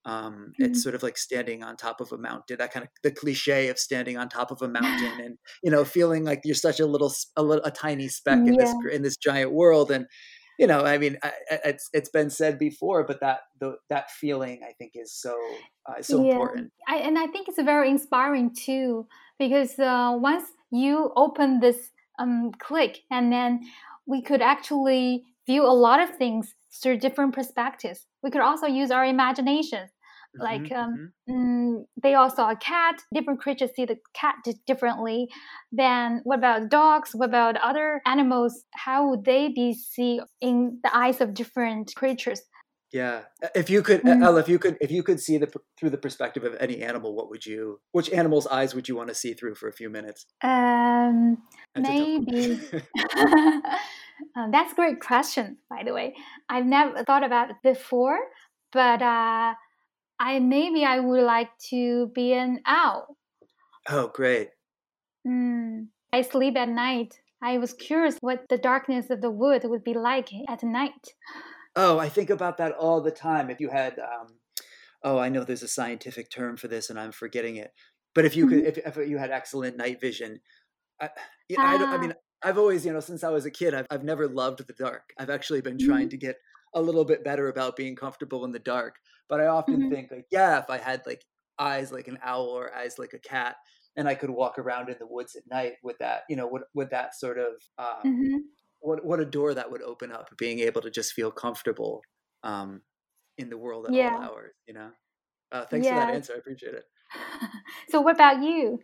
Um, 0.06 0.54
Mhm. 0.58 0.58
It's 0.60 0.82
sort 0.82 0.94
of 0.94 1.02
like 1.02 1.18
standing 1.18 1.62
on 1.64 1.76
top 1.76 2.00
of 2.00 2.12
a 2.12 2.18
mountain. 2.18 2.58
That 2.58 2.72
kind 2.72 2.84
of 2.84 2.90
the 3.02 3.10
cliche 3.10 3.68
of 3.68 3.78
standing 3.78 4.16
on 4.16 4.28
top 4.28 4.50
of 4.52 4.62
a 4.62 4.68
mountain, 4.80 5.20
and 5.20 5.36
you 5.62 5.70
know, 5.70 5.84
feeling 5.84 6.24
like 6.24 6.40
you're 6.44 6.54
such 6.54 6.80
a 6.80 6.86
little, 6.86 7.12
a, 7.36 7.42
little, 7.42 7.64
a 7.64 7.72
tiny 7.72 8.08
speck 8.08 8.42
in 8.46 8.56
this 8.58 8.74
in 8.92 9.02
this 9.02 9.16
giant 9.16 9.52
world. 9.52 9.90
And 9.90 10.06
you 10.58 10.66
know, 10.66 10.84
I 10.84 10.98
mean, 10.98 11.18
I, 11.22 11.32
I- 11.50 11.60
it's 11.66 11.88
it's 11.92 12.08
been 12.10 12.30
said 12.30 12.58
before, 12.58 13.04
but 13.04 13.20
that 13.20 13.40
the, 13.60 13.76
that 13.90 14.10
feeling, 14.10 14.62
I 14.64 14.72
think, 14.78 14.92
is 14.94 15.12
so 15.12 15.66
uh, 15.86 16.02
so 16.02 16.20
Yeah. 16.20 16.22
important. 16.22 16.72
I, 16.88 16.96
and 16.98 17.18
I 17.18 17.26
think 17.26 17.48
it's 17.48 17.60
very 17.62 17.90
inspiring 17.90 18.54
too 18.54 19.08
because 19.38 19.78
uh, 19.78 20.16
once 20.20 20.48
you 20.70 21.12
open 21.16 21.60
this 21.60 21.90
um, 22.18 22.52
click 22.52 23.00
and 23.10 23.32
then 23.32 23.60
we 24.06 24.22
could 24.22 24.40
actually 24.40 25.24
view 25.46 25.64
a 25.66 25.72
lot 25.74 26.00
of 26.00 26.16
things 26.16 26.54
through 26.72 26.98
different 26.98 27.34
perspectives. 27.34 28.06
We 28.22 28.30
could 28.30 28.40
also 28.40 28.66
use 28.66 28.90
our 28.90 29.04
imagination. 29.04 29.88
Like 30.40 30.68
Mhm, 30.68 30.72
um, 30.72 30.98
mhm. 30.98 31.12
mm, 31.28 31.84
they 32.02 32.14
all 32.14 32.30
saw 32.30 32.50
a 32.50 32.56
cat. 32.56 33.00
Different 33.12 33.40
creatures 33.40 33.70
see 33.74 33.84
the 33.84 33.96
cat 34.14 34.36
di- 34.44 34.60
differently. 34.66 35.28
Then 35.72 36.20
what 36.24 36.38
about 36.38 36.68
dogs? 36.68 37.10
What 37.14 37.28
about 37.28 37.56
other 37.56 38.00
animals? 38.06 38.64
How 38.74 39.08
would 39.08 39.24
they 39.24 39.48
be 39.48 39.72
see 39.74 40.20
in 40.40 40.80
the 40.82 40.94
eyes 40.96 41.20
of 41.20 41.34
different 41.34 41.92
creatures? 41.96 42.42
Yeah. 42.92 43.24
If 43.54 43.68
you 43.68 43.82
could, 43.82 44.04
Mm. 44.04 44.22
Elle, 44.22 44.38
if 44.38 44.48
you 44.48 44.58
could, 44.58 44.78
if 44.80 44.90
you 44.90 45.02
could 45.02 45.20
see 45.20 45.38
the 45.38 45.52
through 45.78 45.90
the 45.90 45.98
perspective 45.98 46.44
of 46.44 46.54
any 46.60 46.82
animal, 46.82 47.14
what 47.14 47.28
would 47.30 47.44
you? 47.44 47.80
Which 47.92 48.10
animal's 48.10 48.46
eyes 48.46 48.74
would 48.74 48.88
you 48.88 48.96
want 48.96 49.08
to 49.08 49.14
see 49.14 49.34
through 49.34 49.56
for 49.56 49.68
a 49.68 49.72
few 49.72 49.90
minutes? 49.90 50.26
Um, 50.42 51.42
That's 51.74 51.88
a 51.88 51.94
tough 51.94 52.10
one. 52.14 52.26
maybe 52.26 52.60
Uh, 52.76 52.80
that's 54.50 54.72
a 54.72 54.74
great 54.74 55.00
question, 55.00 55.58
by 55.68 55.82
the 55.84 55.92
way. 55.92 56.14
I've 56.48 56.66
never 56.66 57.04
thought 57.04 57.24
about 57.24 57.50
it 57.50 57.56
before, 57.62 58.18
but 58.72 59.02
uh, 59.02 59.54
I 60.18 60.38
maybe 60.38 60.84
I 60.84 61.00
would 61.00 61.22
like 61.22 61.50
to 61.70 62.08
be 62.14 62.32
an 62.32 62.60
owl. 62.66 63.16
Oh, 63.88 64.08
great. 64.08 64.50
Mm, 65.26 65.88
I 66.12 66.22
sleep 66.22 66.56
at 66.56 66.68
night. 66.68 67.20
I 67.42 67.58
was 67.58 67.74
curious 67.74 68.16
what 68.20 68.44
the 68.48 68.58
darkness 68.58 69.10
of 69.10 69.20
the 69.20 69.30
wood 69.30 69.62
would 69.64 69.84
be 69.84 69.94
like 69.94 70.30
at 70.48 70.62
night. 70.62 71.14
Oh, 71.74 71.98
I 71.98 72.08
think 72.08 72.30
about 72.30 72.56
that 72.58 72.72
all 72.72 73.00
the 73.00 73.10
time. 73.10 73.50
If 73.50 73.60
you 73.60 73.68
had, 73.68 73.98
um, 73.98 74.38
oh, 75.04 75.18
I 75.18 75.28
know 75.28 75.44
there's 75.44 75.62
a 75.62 75.68
scientific 75.68 76.30
term 76.30 76.56
for 76.56 76.68
this, 76.68 76.88
and 76.88 76.98
I'm 76.98 77.12
forgetting 77.12 77.56
it. 77.56 77.72
But 78.14 78.24
if 78.24 78.34
you 78.34 78.48
could, 78.48 78.64
mm-hmm. 78.64 78.88
if, 78.88 78.96
if 78.96 79.08
you 79.08 79.18
had 79.18 79.30
excellent 79.30 79.76
night 79.76 80.00
vision, 80.00 80.40
I, 81.00 81.10
yeah, 81.50 81.60
I, 81.60 81.74
I, 81.74 81.98
mean, 81.98 82.12
ah. 82.12 82.48
I've 82.48 82.56
always, 82.56 82.86
you 82.86 82.92
know, 82.94 83.00
since 83.00 83.22
I 83.22 83.28
was 83.28 83.44
a 83.44 83.50
kid, 83.50 83.74
I've, 83.74 83.86
I've 83.90 84.04
never 84.04 84.26
loved 84.26 84.66
the 84.66 84.72
dark. 84.72 85.12
I've 85.18 85.28
actually 85.28 85.60
been 85.60 85.78
trying 85.78 86.04
mm-hmm. 86.04 86.10
to 86.10 86.16
get 86.16 86.36
a 86.74 86.80
little 86.80 87.04
bit 87.04 87.22
better 87.22 87.48
about 87.48 87.76
being 87.76 87.94
comfortable 87.94 88.46
in 88.46 88.52
the 88.52 88.58
dark. 88.58 88.96
But 89.28 89.40
I 89.40 89.46
often 89.46 89.76
mm-hmm. 89.76 89.90
think, 89.90 90.10
like, 90.10 90.26
yeah, 90.30 90.58
if 90.58 90.70
I 90.70 90.78
had 90.78 91.02
like 91.06 91.24
eyes 91.58 91.90
like 91.90 92.08
an 92.08 92.18
owl 92.22 92.46
or 92.46 92.74
eyes 92.74 92.98
like 92.98 93.12
a 93.12 93.18
cat, 93.18 93.56
and 93.96 94.06
I 94.08 94.14
could 94.14 94.30
walk 94.30 94.58
around 94.58 94.88
in 94.88 94.96
the 94.98 95.06
woods 95.06 95.34
at 95.36 95.42
night 95.50 95.74
with 95.82 95.98
that, 95.98 96.22
you 96.28 96.36
know, 96.36 96.46
with, 96.46 96.64
with 96.74 96.90
that 96.90 97.14
sort 97.14 97.38
of, 97.38 97.54
um, 97.78 98.12
mm-hmm. 98.12 98.36
what 98.80 99.04
what 99.04 99.20
a 99.20 99.24
door 99.24 99.54
that 99.54 99.70
would 99.70 99.82
open 99.82 100.12
up, 100.12 100.28
being 100.38 100.60
able 100.60 100.82
to 100.82 100.90
just 100.90 101.12
feel 101.12 101.30
comfortable 101.30 102.02
um, 102.42 102.82
in 103.38 103.50
the 103.50 103.58
world 103.58 103.86
at 103.86 103.94
yeah. 103.94 104.14
all 104.14 104.22
hours, 104.22 104.54
you 104.66 104.74
know. 104.74 104.90
Uh, 105.52 105.64
thanks 105.64 105.86
yeah. 105.86 106.00
for 106.00 106.06
that 106.06 106.14
answer. 106.14 106.34
I 106.34 106.38
appreciate 106.38 106.74
it. 106.74 106.84
so, 107.88 108.00
what 108.00 108.14
about 108.14 108.42
you? 108.42 108.80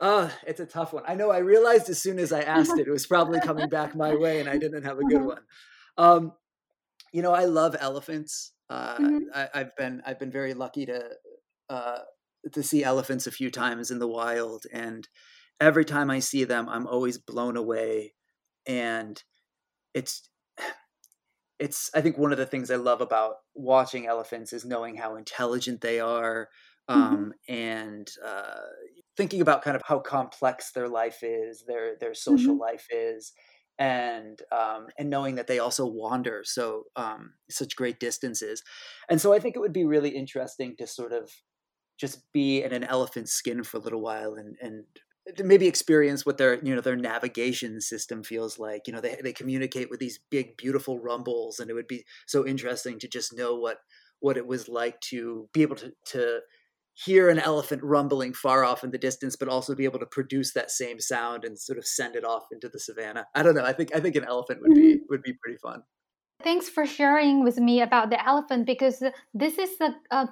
Oh, 0.00 0.32
it's 0.46 0.60
a 0.60 0.66
tough 0.66 0.92
one. 0.92 1.04
I 1.06 1.14
know. 1.14 1.30
I 1.30 1.38
realized 1.38 1.88
as 1.88 2.02
soon 2.02 2.18
as 2.18 2.32
I 2.32 2.40
asked 2.40 2.76
it, 2.76 2.86
it 2.86 2.90
was 2.90 3.06
probably 3.06 3.40
coming 3.40 3.68
back 3.68 3.94
my 3.94 4.14
way, 4.14 4.40
and 4.40 4.48
I 4.48 4.56
didn't 4.58 4.84
have 4.84 4.98
a 4.98 5.04
good 5.04 5.18
uh-huh. 5.18 5.26
one. 5.26 5.40
Um, 5.96 6.32
you 7.12 7.22
know, 7.22 7.32
I 7.32 7.44
love 7.44 7.76
elephants. 7.78 8.52
Uh, 8.72 8.96
mm-hmm. 8.96 9.18
I, 9.34 9.58
have 9.58 9.76
been 9.76 10.02
I've 10.06 10.18
been 10.18 10.30
very 10.32 10.54
lucky 10.54 10.86
to 10.86 11.10
uh, 11.68 11.98
to 12.52 12.62
see 12.62 12.82
elephants 12.82 13.26
a 13.26 13.30
few 13.30 13.50
times 13.50 13.90
in 13.90 13.98
the 13.98 14.08
wild, 14.08 14.64
and 14.72 15.06
every 15.60 15.84
time 15.84 16.10
I 16.10 16.20
see 16.20 16.44
them, 16.44 16.70
I'm 16.70 16.86
always 16.86 17.18
blown 17.18 17.58
away. 17.58 18.14
And 18.66 19.22
it's 19.92 20.26
it's 21.58 21.90
I 21.94 22.00
think 22.00 22.16
one 22.16 22.32
of 22.32 22.38
the 22.38 22.46
things 22.46 22.70
I 22.70 22.76
love 22.76 23.02
about 23.02 23.34
watching 23.54 24.06
elephants 24.06 24.54
is 24.54 24.64
knowing 24.64 24.96
how 24.96 25.16
intelligent 25.16 25.82
they 25.82 26.00
are, 26.00 26.48
mm-hmm. 26.88 26.98
um, 26.98 27.16
mm-hmm. 27.16 27.54
and 27.54 28.10
uh, 28.26 28.60
thinking 29.18 29.42
about 29.42 29.60
kind 29.60 29.76
of 29.76 29.82
how 29.84 29.98
complex 29.98 30.72
their 30.72 30.88
life 30.88 31.18
is, 31.22 31.64
their 31.68 31.98
their 32.00 32.14
social 32.14 32.54
mm-hmm. 32.54 32.62
life 32.62 32.86
is, 32.90 33.34
and 33.82 34.40
um, 34.52 34.86
and 34.96 35.10
knowing 35.10 35.34
that 35.34 35.48
they 35.48 35.58
also 35.58 35.84
wander 35.84 36.42
so 36.44 36.84
um, 36.94 37.32
such 37.50 37.74
great 37.74 37.98
distances, 37.98 38.62
and 39.08 39.20
so 39.20 39.32
I 39.32 39.40
think 39.40 39.56
it 39.56 39.58
would 39.58 39.72
be 39.72 39.84
really 39.84 40.10
interesting 40.10 40.76
to 40.78 40.86
sort 40.86 41.12
of 41.12 41.32
just 41.98 42.20
be 42.32 42.62
in 42.62 42.72
an 42.72 42.84
elephant's 42.84 43.32
skin 43.32 43.64
for 43.64 43.78
a 43.78 43.80
little 43.80 44.00
while 44.00 44.34
and 44.34 44.54
and 44.62 44.84
maybe 45.44 45.66
experience 45.66 46.24
what 46.24 46.38
their 46.38 46.64
you 46.64 46.74
know 46.76 46.80
their 46.80 46.96
navigation 46.96 47.80
system 47.80 48.22
feels 48.22 48.56
like. 48.56 48.86
You 48.86 48.92
know 48.92 49.00
they, 49.00 49.18
they 49.20 49.32
communicate 49.32 49.90
with 49.90 49.98
these 49.98 50.20
big 50.30 50.56
beautiful 50.56 51.00
rumbles 51.00 51.58
and 51.58 51.68
it 51.68 51.74
would 51.74 51.88
be 51.88 52.04
so 52.28 52.46
interesting 52.46 53.00
to 53.00 53.08
just 53.08 53.36
know 53.36 53.56
what 53.56 53.78
what 54.20 54.36
it 54.36 54.46
was 54.46 54.68
like 54.68 55.00
to 55.00 55.48
be 55.52 55.62
able 55.62 55.76
to 55.76 55.92
to 56.12 56.38
hear 57.04 57.28
an 57.28 57.38
elephant 57.38 57.82
rumbling 57.82 58.32
far 58.32 58.64
off 58.64 58.84
in 58.84 58.90
the 58.90 58.98
distance 58.98 59.36
but 59.36 59.48
also 59.48 59.74
be 59.74 59.84
able 59.84 59.98
to 59.98 60.06
produce 60.06 60.52
that 60.52 60.70
same 60.70 61.00
sound 61.00 61.44
and 61.44 61.58
sort 61.58 61.78
of 61.78 61.86
send 61.86 62.16
it 62.16 62.24
off 62.24 62.44
into 62.52 62.68
the 62.68 62.78
savannah 62.78 63.26
i 63.34 63.42
don't 63.42 63.54
know 63.54 63.64
i 63.64 63.72
think 63.72 63.94
i 63.94 64.00
think 64.00 64.16
an 64.16 64.24
elephant 64.24 64.60
would 64.62 64.74
be 64.74 64.94
mm-hmm. 64.94 65.04
would 65.08 65.22
be 65.22 65.34
pretty 65.42 65.58
fun 65.58 65.82
thanks 66.42 66.68
for 66.68 66.86
sharing 66.86 67.44
with 67.44 67.58
me 67.58 67.80
about 67.80 68.10
the 68.10 68.26
elephant 68.26 68.66
because 68.66 69.02
this 69.34 69.58
is 69.58 69.70
a, 69.80 69.94
a 70.10 70.28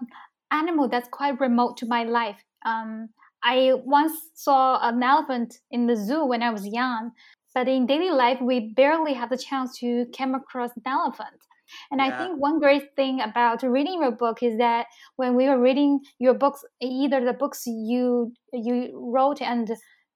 animal 0.50 0.89
that's 0.89 1.09
quite 1.09 1.39
remote 1.41 1.77
to 1.77 1.87
my 1.87 2.05
life 2.05 2.43
um, 2.67 3.09
I 3.43 3.73
once 3.85 4.12
saw 4.35 4.79
an 4.87 5.03
elephant 5.03 5.61
in 5.71 5.87
the 5.87 5.97
zoo 5.97 6.25
when 6.27 6.43
I 6.43 6.50
was 6.50 6.67
young, 6.67 7.12
but 7.55 7.69
in 7.69 7.87
daily 7.87 8.11
life, 8.11 8.39
we 8.41 8.73
barely 8.75 9.15
have 9.15 9.31
the 9.31 9.39
chance 9.39 9.79
to 9.79 10.07
come 10.17 10.35
across 10.35 10.71
an 10.77 10.83
elephant. 10.87 11.47
And 11.91 12.00
yeah. 12.00 12.07
I 12.07 12.19
think 12.19 12.41
one 12.41 12.59
great 12.59 12.95
thing 12.97 13.21
about 13.21 13.62
reading 13.62 14.00
your 14.03 14.12
book 14.12 14.43
is 14.43 14.59
that 14.59 14.87
when 15.17 15.35
we 15.35 15.47
were 15.47 15.61
reading 15.61 16.00
your 16.19 16.35
books, 16.35 16.65
either 16.81 17.25
the 17.25 17.33
books 17.33 17.62
you 17.67 18.33
you 18.53 18.91
wrote 18.95 19.41
and 19.41 19.71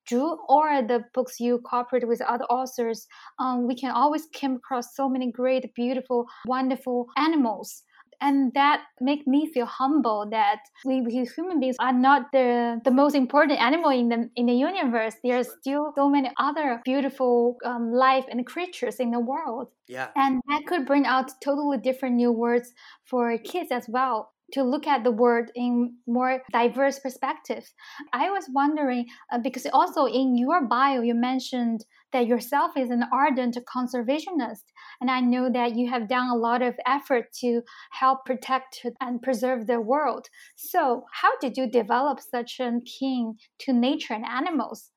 drew 0.07 0.37
or 0.49 0.83
the 0.83 1.03
books 1.15 1.41
you 1.41 1.61
cooperated 1.65 2.09
with 2.09 2.21
other 2.23 2.45
authors, 2.45 3.07
um, 3.39 3.67
we 3.67 3.75
can 3.75 3.91
always 3.91 4.29
come 4.39 4.57
across 4.57 4.95
so 4.95 5.09
many 5.09 5.31
great, 5.33 5.75
beautiful, 5.75 6.27
wonderful 6.47 7.07
animals 7.17 7.83
and 8.21 8.53
that 8.55 8.83
make 9.01 9.27
me 9.27 9.51
feel 9.53 9.67
humble 9.67 10.27
that 10.31 10.61
we, 10.85 11.01
we, 11.01 11.25
human 11.25 11.61
beings 11.61 11.77
are 11.81 11.93
not 11.93 12.33
the, 12.33 12.81
the 12.85 12.91
most 12.91 13.15
important 13.15 13.61
animal 13.61 13.91
in 13.91 14.09
the 14.09 14.31
in 14.37 14.47
the 14.47 14.53
universe. 14.53 15.15
There's 15.23 15.49
still 15.61 15.93
so 15.95 16.09
many 16.09 16.31
other 16.39 16.81
beautiful 16.85 17.57
um, 17.65 17.93
life 17.93 18.25
and 18.31 18.45
creatures 18.47 18.97
in 18.97 19.11
the 19.11 19.21
world. 19.21 19.69
Yeah. 19.87 20.09
And 20.17 20.41
that 20.49 20.63
could 20.67 20.87
bring 20.87 21.07
out 21.07 21.31
totally 21.43 21.79
different 21.79 22.17
new 22.17 22.33
words 22.33 22.73
for 23.05 23.37
kids 23.39 23.71
as 23.71 23.87
well 23.89 24.34
to 24.53 24.63
look 24.63 24.87
at 24.87 25.05
the 25.05 25.11
world 25.11 25.51
in 25.55 25.97
more 26.07 26.43
diverse 26.53 26.99
perspectives. 26.99 27.73
I 28.13 28.31
was 28.31 28.49
wondering 28.53 29.07
uh, 29.33 29.39
because 29.39 29.67
also 29.73 30.07
in 30.07 30.37
your 30.37 30.67
bio 30.67 31.01
you 31.01 31.15
mentioned 31.15 31.85
that 32.13 32.27
yourself 32.27 32.77
is 32.77 32.91
an 32.91 33.05
ardent 33.13 33.59
conservationist 33.75 34.65
and 35.01 35.11
I 35.11 35.21
know 35.21 35.51
that 35.53 35.75
you 35.77 35.91
have 35.91 36.09
done 36.09 36.29
a 36.29 36.37
lot 36.37 36.63
of 36.63 36.75
effort 36.87 37.33
to 37.41 37.63
help 37.93 38.25
protect 38.25 38.87
and 39.01 39.21
preserve 39.21 39.67
the 39.67 39.81
world. 39.81 40.29
So, 40.57 41.05
how 41.13 41.37
did 41.39 41.57
you 41.57 41.69
develop 41.69 42.21
such 42.21 42.61
a 42.61 42.73
keen 42.85 43.37
to 43.61 43.73
nature 43.73 44.15
and 44.15 44.25
animals? 44.25 44.91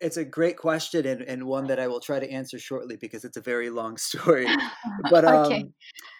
It's 0.00 0.16
a 0.16 0.24
great 0.24 0.56
question 0.56 1.06
and, 1.06 1.22
and 1.22 1.44
one 1.44 1.66
that 1.66 1.78
I 1.78 1.86
will 1.86 2.00
try 2.00 2.18
to 2.20 2.30
answer 2.30 2.58
shortly 2.58 2.96
because 2.96 3.24
it's 3.24 3.36
a 3.36 3.42
very 3.42 3.70
long 3.70 3.96
story. 4.08 4.46
But 5.10 5.24
um, 5.24 5.46
okay. 5.46 5.64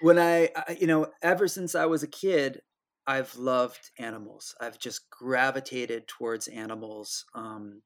when 0.00 0.18
I, 0.18 0.50
you 0.78 0.86
know, 0.86 1.08
ever 1.22 1.48
since 1.48 1.74
I 1.74 1.86
was 1.86 2.02
a 2.02 2.08
kid, 2.08 2.60
I've 3.06 3.34
loved 3.36 3.90
animals. 3.98 4.54
I've 4.60 4.78
just 4.78 5.10
gravitated 5.10 6.06
towards 6.06 6.48
animals. 6.48 7.24
Um, 7.34 7.82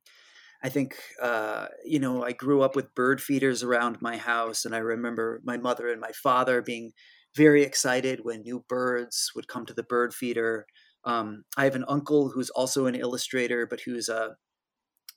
I 0.63 0.69
think, 0.69 0.97
uh, 1.23 1.67
you 1.85 1.99
know, 1.99 2.25
I 2.25 2.33
grew 2.33 2.63
up 2.63 2.75
with 2.75 2.95
bird 2.95 3.21
feeders 3.21 3.63
around 3.63 4.01
my 4.01 4.17
house, 4.17 4.65
and 4.65 4.75
I 4.75 4.79
remember 4.79 5.41
my 5.45 5.57
mother 5.57 5.89
and 5.89 6.01
my 6.01 6.13
father 6.13 6.63
being 6.63 6.93
very 7.37 7.63
excited 7.63 8.21
when 8.23 8.43
new 8.43 8.65
birds 8.69 9.31
would 9.35 9.49
come 9.49 9.67
to 9.67 9.75
the 9.75 9.83
bird 9.83 10.15
feeder. 10.15 10.67
Um, 11.05 11.45
I 11.57 11.65
have 11.65 11.75
an 11.75 11.85
uncle 11.87 12.31
who's 12.31 12.51
also 12.51 12.87
an 12.87 12.95
illustrator, 12.95 13.67
but 13.67 13.81
who's 13.85 14.09
a 14.09 14.37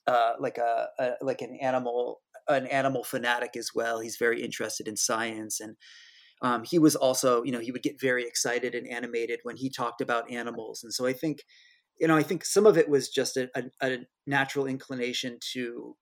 uh, 0.08 0.32
like 0.40 0.58
a, 0.58 0.88
a, 0.98 1.10
like 1.20 1.42
an 1.42 1.56
animal 1.60 2.20
an 2.48 2.66
animal 2.66 3.04
fanatic 3.04 3.56
as 3.56 3.70
well. 3.74 4.00
He's 4.00 4.16
very 4.16 4.42
interested 4.42 4.88
in 4.88 4.96
science, 4.96 5.60
and 5.60 5.76
um, 6.40 6.64
he 6.64 6.78
was 6.78 6.96
also 6.96 7.42
you 7.42 7.52
know 7.52 7.60
he 7.60 7.72
would 7.72 7.82
get 7.82 8.00
very 8.00 8.24
excited 8.24 8.74
and 8.74 8.88
animated 8.88 9.40
when 9.42 9.56
he 9.56 9.70
talked 9.70 10.00
about 10.00 10.30
animals. 10.30 10.82
And 10.82 10.92
so 10.92 11.06
I 11.06 11.12
think 11.12 11.42
you 12.00 12.08
know 12.08 12.16
I 12.16 12.22
think 12.22 12.44
some 12.44 12.66
of 12.66 12.78
it 12.78 12.88
was 12.88 13.08
just 13.08 13.36
a, 13.36 13.50
a, 13.54 13.64
a 13.82 13.98
natural 14.26 14.66
inclination 14.66 15.38
to 15.52 15.96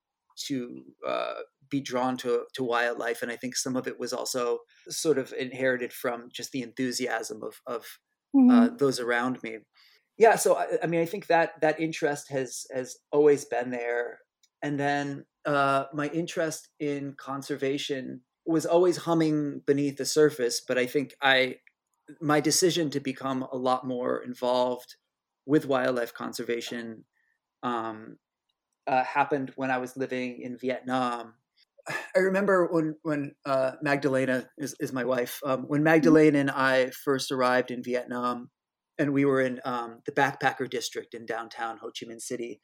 to 0.47 0.83
uh, 1.07 1.41
be 1.69 1.81
drawn 1.81 2.17
to 2.19 2.45
to 2.55 2.63
wildlife, 2.63 3.23
and 3.23 3.33
I 3.33 3.37
think 3.37 3.57
some 3.57 3.77
of 3.77 3.89
it 3.89 3.99
was 3.99 4.13
also 4.13 4.61
sort 4.89 5.19
of 5.19 5.35
inherited 5.39 5.93
from 5.93 6.29
just 6.33 6.53
the 6.53 6.63
enthusiasm 6.63 7.43
of 7.43 7.61
of 7.67 7.85
uh, 8.35 8.39
mm-hmm. 8.39 8.51
uh, 8.51 8.69
those 8.77 9.01
around 9.01 9.43
me 9.43 9.59
yeah 10.19 10.37
so 10.37 10.57
I, 10.57 10.67
I, 10.83 10.87
mean 10.87 11.01
i 11.01 11.07
think 11.07 11.27
that 11.27 11.61
that 11.61 11.81
interest 11.81 12.31
has 12.31 12.67
has 12.75 12.97
always 13.13 13.45
been 13.45 13.71
there 13.71 14.21
and 14.63 14.81
then 14.81 15.25
uh, 15.45 15.85
my 15.93 16.09
interest 16.09 16.71
in 16.81 17.15
conservation 17.17 18.23
was 18.45 18.67
always 18.67 18.97
humming 18.99 19.63
beneath 19.67 19.97
the 19.97 20.05
surface 20.05 20.61
but 20.67 20.79
i 20.79 20.87
think 20.87 21.15
i 21.23 21.57
my 22.21 22.41
decision 22.41 22.91
to 22.91 23.01
become 23.01 23.43
a 23.53 23.57
lot 23.57 23.87
more 23.87 24.23
involved 24.23 24.97
with 25.45 25.67
wildlife 25.67 26.15
conservation 26.15 27.05
um, 27.63 28.17
uh, 28.87 29.05
happened 29.05 29.53
when 29.57 29.71
i 29.71 29.79
was 29.79 29.97
living 29.97 30.41
in 30.41 30.57
vietnam 30.57 31.35
I 32.17 32.19
remember 32.19 32.67
when 32.67 32.97
when 33.03 33.35
uh, 33.45 33.73
Magdalena 33.83 34.49
is, 34.59 34.75
is 34.81 34.93
my 34.93 35.05
wife. 35.05 35.41
Um, 35.45 35.67
when 35.69 35.79
mm-hmm. 35.79 35.85
Magdalena 35.85 36.39
and 36.39 36.51
I 36.51 36.91
first 36.91 37.31
arrived 37.31 37.71
in 37.71 37.83
Vietnam, 37.83 38.51
and 38.99 39.13
we 39.13 39.25
were 39.25 39.41
in 39.41 39.61
um, 39.65 40.01
the 40.07 40.13
backpacker 40.13 40.69
district 40.69 41.15
in 41.15 41.27
downtown 41.27 41.79
Ho 41.79 41.91
Chi 41.91 42.07
Minh 42.07 42.21
City. 42.21 42.61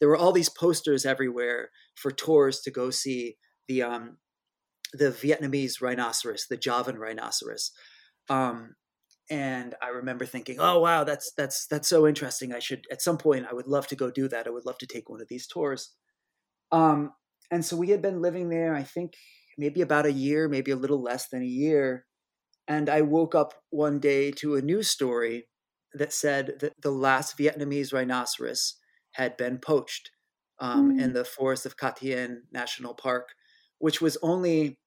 There 0.00 0.08
were 0.08 0.16
all 0.16 0.32
these 0.32 0.48
posters 0.48 1.04
everywhere 1.04 1.70
for 1.94 2.10
tours 2.10 2.60
to 2.60 2.70
go 2.70 2.90
see 2.90 3.36
the 3.66 3.82
um, 3.82 4.18
the 4.92 5.10
Vietnamese 5.10 5.80
rhinoceros, 5.82 6.46
the 6.48 6.56
Javan 6.56 6.98
rhinoceros. 6.98 7.72
Um, 8.28 8.76
and 9.30 9.74
I 9.82 9.88
remember 9.88 10.24
thinking, 10.24 10.56
"Oh 10.58 10.80
wow, 10.80 11.04
that's 11.04 11.32
that's 11.36 11.66
that's 11.66 11.88
so 11.88 12.06
interesting. 12.06 12.52
I 12.52 12.60
should 12.60 12.86
at 12.90 13.02
some 13.02 13.18
point 13.18 13.46
I 13.50 13.54
would 13.54 13.66
love 13.66 13.86
to 13.88 13.96
go 13.96 14.10
do 14.10 14.28
that. 14.28 14.46
I 14.46 14.50
would 14.50 14.66
love 14.66 14.78
to 14.78 14.86
take 14.86 15.08
one 15.08 15.20
of 15.20 15.28
these 15.28 15.46
tours." 15.46 15.94
Um, 16.72 17.12
and 17.50 17.64
so 17.64 17.76
we 17.76 17.90
had 17.90 18.02
been 18.02 18.20
living 18.20 18.50
there, 18.50 18.74
I 18.74 18.82
think 18.82 19.14
maybe 19.56 19.80
about 19.80 20.06
a 20.06 20.12
year, 20.12 20.48
maybe 20.48 20.70
a 20.70 20.76
little 20.76 21.02
less 21.02 21.28
than 21.28 21.42
a 21.42 21.46
year. 21.46 22.04
And 22.66 22.88
I 22.88 23.00
woke 23.02 23.34
up 23.34 23.54
one 23.70 23.98
day 23.98 24.30
to 24.32 24.56
a 24.56 24.62
news 24.62 24.90
story 24.90 25.46
that 25.94 26.12
said 26.12 26.58
that 26.60 26.72
the 26.80 26.90
last 26.90 27.38
Vietnamese 27.38 27.92
rhinoceros 27.92 28.74
had 29.12 29.36
been 29.36 29.58
poached 29.58 30.10
um, 30.60 30.96
mm. 30.96 31.02
in 31.02 31.12
the 31.12 31.24
forest 31.24 31.66
of 31.66 31.76
Cat 31.76 31.96
Tien 31.96 32.42
National 32.52 32.94
Park, 32.94 33.30
which 33.78 34.00
was 34.00 34.16
only, 34.22 34.78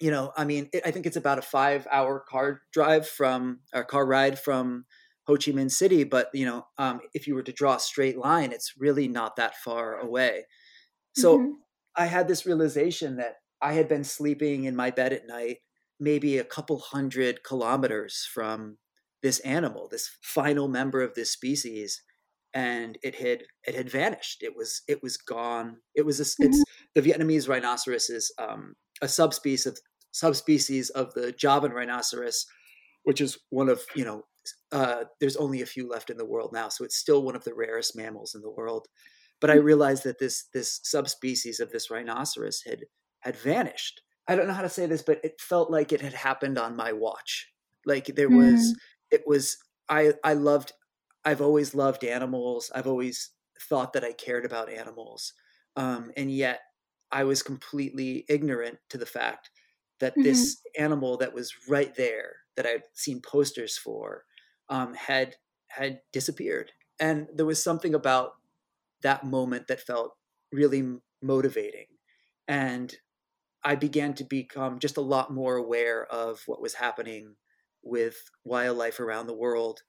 you 0.00 0.10
know, 0.10 0.32
I 0.36 0.44
mean, 0.44 0.68
it, 0.72 0.82
I 0.84 0.90
think 0.90 1.06
it's 1.06 1.16
about 1.16 1.38
a 1.38 1.42
five 1.42 1.86
hour 1.90 2.24
car 2.28 2.62
drive 2.72 3.08
from, 3.08 3.60
a 3.72 3.84
car 3.84 4.06
ride 4.06 4.38
from 4.38 4.86
Ho 5.26 5.34
Chi 5.34 5.52
Minh 5.52 5.70
City. 5.70 6.04
But, 6.04 6.30
you 6.32 6.46
know, 6.46 6.66
um, 6.78 7.00
if 7.14 7.26
you 7.26 7.34
were 7.34 7.42
to 7.42 7.52
draw 7.52 7.76
a 7.76 7.80
straight 7.80 8.18
line, 8.18 8.52
it's 8.52 8.74
really 8.78 9.08
not 9.08 9.36
that 9.36 9.56
far 9.56 9.98
away. 9.98 10.46
So 11.14 11.38
mm-hmm. 11.38 11.50
I 11.96 12.06
had 12.06 12.28
this 12.28 12.46
realization 12.46 13.16
that 13.16 13.36
I 13.60 13.72
had 13.74 13.88
been 13.88 14.04
sleeping 14.04 14.64
in 14.64 14.76
my 14.76 14.90
bed 14.90 15.12
at 15.12 15.26
night, 15.26 15.58
maybe 15.98 16.38
a 16.38 16.44
couple 16.44 16.78
hundred 16.78 17.42
kilometers 17.42 18.28
from 18.32 18.78
this 19.22 19.40
animal, 19.40 19.88
this 19.90 20.10
final 20.22 20.68
member 20.68 21.02
of 21.02 21.14
this 21.14 21.32
species 21.32 22.02
and 22.54 22.98
it 23.02 23.14
had 23.14 23.44
it 23.66 23.74
had 23.74 23.90
vanished. 23.90 24.42
It 24.42 24.56
was 24.56 24.82
it 24.88 25.02
was 25.02 25.16
gone. 25.16 25.78
It 25.94 26.04
was 26.06 26.20
a, 26.20 26.24
mm-hmm. 26.24 26.44
it's 26.44 26.64
the 26.94 27.02
Vietnamese 27.02 27.48
rhinoceros 27.48 28.08
is 28.08 28.32
um, 28.38 28.74
a 29.02 29.08
subspecies 29.08 29.66
of 29.66 29.78
subspecies 30.12 30.90
of 30.90 31.12
the 31.14 31.32
Javan 31.32 31.72
rhinoceros, 31.72 32.46
which 33.04 33.20
is 33.20 33.38
one 33.50 33.68
of 33.68 33.82
you 33.94 34.04
know 34.04 34.22
uh, 34.72 35.04
there's 35.20 35.36
only 35.36 35.62
a 35.62 35.66
few 35.66 35.88
left 35.88 36.10
in 36.10 36.16
the 36.16 36.24
world 36.24 36.50
now, 36.52 36.68
so 36.68 36.84
it's 36.84 36.96
still 36.96 37.22
one 37.22 37.36
of 37.36 37.44
the 37.44 37.54
rarest 37.54 37.96
mammals 37.96 38.34
in 38.34 38.40
the 38.40 38.50
world. 38.50 38.86
But 39.40 39.50
I 39.50 39.56
mm-hmm. 39.56 39.66
realized 39.66 40.04
that 40.04 40.18
this 40.18 40.48
this 40.54 40.80
subspecies 40.82 41.60
of 41.60 41.70
this 41.70 41.90
rhinoceros 41.90 42.62
had 42.66 42.84
had 43.20 43.36
vanished. 43.36 44.00
I 44.26 44.36
don't 44.36 44.46
know 44.46 44.54
how 44.54 44.62
to 44.62 44.68
say 44.68 44.86
this, 44.86 45.02
but 45.02 45.20
it 45.24 45.40
felt 45.40 45.70
like 45.70 45.92
it 45.92 46.00
had 46.00 46.12
happened 46.12 46.58
on 46.58 46.76
my 46.76 46.92
watch. 46.92 47.50
Like 47.86 48.06
there 48.06 48.28
was, 48.28 48.60
mm. 48.60 48.74
It 49.10 49.22
was. 49.26 49.58
I 49.88 50.14
I 50.22 50.34
loved 50.34 50.72
I've 51.24 51.40
always 51.42 51.74
loved 51.74 52.04
animals. 52.04 52.70
I've 52.74 52.86
always 52.86 53.30
thought 53.68 53.92
that 53.92 54.04
I 54.04 54.12
cared 54.12 54.44
about 54.44 54.70
animals. 54.70 55.32
Um, 55.76 56.10
and 56.16 56.32
yet 56.32 56.60
I 57.10 57.24
was 57.24 57.42
completely 57.42 58.24
ignorant 58.28 58.78
to 58.90 58.98
the 58.98 59.06
fact 59.06 59.50
that 60.00 60.12
mm-hmm. 60.12 60.22
this 60.22 60.60
animal 60.78 61.16
that 61.18 61.34
was 61.34 61.52
right 61.68 61.94
there 61.94 62.36
that 62.56 62.66
I'd 62.66 62.84
seen 62.94 63.20
posters 63.20 63.76
for 63.76 64.24
um, 64.68 64.94
had 64.94 65.34
had 65.68 66.00
disappeared. 66.12 66.72
And 66.98 67.28
there 67.34 67.46
was 67.46 67.62
something 67.62 67.94
about 67.94 68.32
that 69.02 69.24
moment 69.24 69.68
that 69.68 69.80
felt 69.80 70.12
really 70.52 70.96
motivating. 71.22 71.86
And 72.46 72.94
I 73.62 73.74
began 73.74 74.14
to 74.14 74.24
become 74.24 74.78
just 74.78 74.96
a 74.96 75.02
lot 75.02 75.32
more 75.32 75.56
aware 75.56 76.06
of 76.06 76.42
what 76.46 76.62
was 76.62 76.74
happening 76.74 77.36
with 77.82 78.16
wildlife 78.44 79.00
around 79.00 79.26
the 79.26 79.36
world 79.36 79.80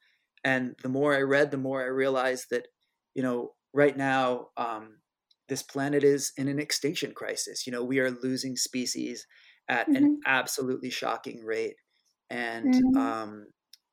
and 0.44 0.76
the 0.82 0.90
more 0.90 1.16
I 1.16 1.22
read, 1.22 1.52
the 1.52 1.58
more 1.58 1.84
I 1.84 1.88
realized 1.88 2.46
that, 2.52 2.68
you 3.14 3.24
know, 3.24 3.52
right 3.74 3.96
now, 3.96 4.48
um, 4.58 5.00
this 5.48 5.64
planet 5.64 6.04
is 6.04 6.32
in 6.38 6.48
an 6.48 6.60
extinction 6.60 7.14
crisis. 7.14 7.66
You 7.66 7.74
know, 7.74 7.84
we 7.84 8.00
are 8.00 8.12
losing 8.12 8.56
species 8.56 9.26
at 9.68 9.88
mm-hmm. 9.88 9.96
an 9.96 10.20
absolutely 10.26 10.90
shocking 10.90 11.44
rate. 11.44 11.76
And 12.30 12.74
mm-hmm. 12.74 12.98
um, 12.98 13.48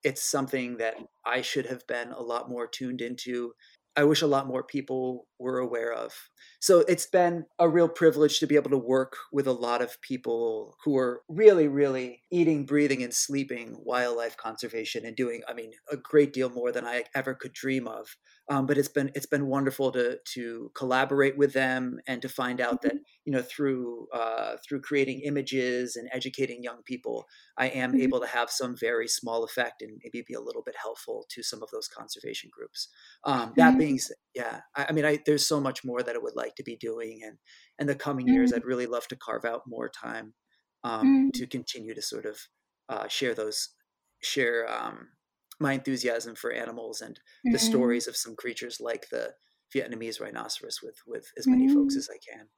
it's 0.04 0.22
something 0.22 0.76
that 0.76 0.94
I 1.24 1.40
should 1.40 1.66
have 1.66 1.86
been 1.86 2.12
a 2.12 2.22
lot 2.22 2.48
more 2.48 2.66
tuned 2.66 3.00
into 3.00 3.52
I 3.96 4.04
wish 4.04 4.20
a 4.20 4.26
lot 4.26 4.46
more 4.46 4.62
people 4.62 5.26
were 5.38 5.58
aware 5.58 5.92
of. 5.92 6.12
So 6.60 6.80
it's 6.80 7.06
been 7.06 7.46
a 7.58 7.68
real 7.68 7.88
privilege 7.88 8.38
to 8.40 8.46
be 8.46 8.56
able 8.56 8.70
to 8.70 8.78
work 8.78 9.16
with 9.32 9.46
a 9.46 9.52
lot 9.52 9.80
of 9.82 10.00
people 10.02 10.76
who 10.84 10.96
are 10.98 11.22
really, 11.28 11.66
really 11.66 12.22
eating, 12.30 12.66
breathing, 12.66 13.02
and 13.02 13.14
sleeping 13.14 13.76
wildlife 13.84 14.36
conservation 14.36 15.06
and 15.06 15.16
doing, 15.16 15.42
I 15.48 15.54
mean, 15.54 15.72
a 15.90 15.96
great 15.96 16.32
deal 16.32 16.50
more 16.50 16.72
than 16.72 16.84
I 16.84 17.04
ever 17.14 17.34
could 17.34 17.54
dream 17.54 17.88
of. 17.88 18.16
Um, 18.48 18.66
but 18.66 18.78
it's 18.78 18.88
been 18.88 19.10
it's 19.14 19.26
been 19.26 19.46
wonderful 19.46 19.90
to 19.92 20.18
to 20.34 20.70
collaborate 20.74 21.36
with 21.36 21.52
them 21.52 21.98
and 22.06 22.22
to 22.22 22.28
find 22.28 22.60
out 22.60 22.82
that 22.82 22.92
mm-hmm. 22.92 23.02
you 23.24 23.32
know 23.32 23.42
through 23.42 24.06
uh, 24.12 24.56
through 24.66 24.82
creating 24.82 25.22
images 25.22 25.96
and 25.96 26.08
educating 26.12 26.62
young 26.62 26.82
people, 26.84 27.26
I 27.58 27.68
am 27.68 27.92
mm-hmm. 27.92 28.02
able 28.02 28.20
to 28.20 28.26
have 28.26 28.48
some 28.50 28.76
very 28.76 29.08
small 29.08 29.42
effect 29.42 29.82
and 29.82 30.00
maybe 30.04 30.24
be 30.26 30.34
a 30.34 30.40
little 30.40 30.62
bit 30.62 30.76
helpful 30.80 31.26
to 31.30 31.42
some 31.42 31.60
of 31.62 31.70
those 31.72 31.88
conservation 31.88 32.48
groups. 32.52 32.88
Um, 33.24 33.52
that 33.56 33.70
mm-hmm. 33.70 33.78
being 33.78 33.98
said, 33.98 34.16
yeah, 34.34 34.60
I, 34.76 34.86
I 34.90 34.92
mean, 34.92 35.04
I, 35.04 35.18
there's 35.26 35.46
so 35.46 35.60
much 35.60 35.84
more 35.84 36.02
that 36.02 36.14
I 36.14 36.18
would 36.18 36.36
like 36.36 36.54
to 36.56 36.62
be 36.62 36.76
doing, 36.76 37.22
and 37.24 37.38
in 37.78 37.86
the 37.86 37.94
coming 37.94 38.28
years. 38.28 38.52
I'd 38.52 38.64
really 38.64 38.86
love 38.86 39.06
to 39.08 39.16
carve 39.16 39.44
out 39.44 39.62
more 39.66 39.88
time 39.88 40.34
um, 40.84 41.30
to 41.34 41.46
continue 41.46 41.94
to 41.94 42.02
sort 42.02 42.26
of 42.26 42.38
uh, 42.88 43.08
share 43.08 43.34
those 43.34 43.70
share 44.22 44.70
um, 44.72 45.08
my 45.58 45.72
enthusiasm 45.72 46.34
for 46.34 46.52
animals 46.52 47.00
and 47.00 47.16
mm-hmm. 47.16 47.52
the 47.52 47.58
stories 47.58 48.06
of 48.06 48.16
some 48.16 48.36
creatures 48.36 48.80
like 48.80 49.08
the 49.10 49.34
Vietnamese 49.74 50.20
rhinoceros 50.20 50.80
with 50.82 50.98
with 51.06 51.30
as 51.36 51.46
many 51.46 51.66
mm-hmm. 51.66 51.74
folks 51.74 51.96
as 51.96 52.08
I 52.10 52.18
can. 52.18 52.48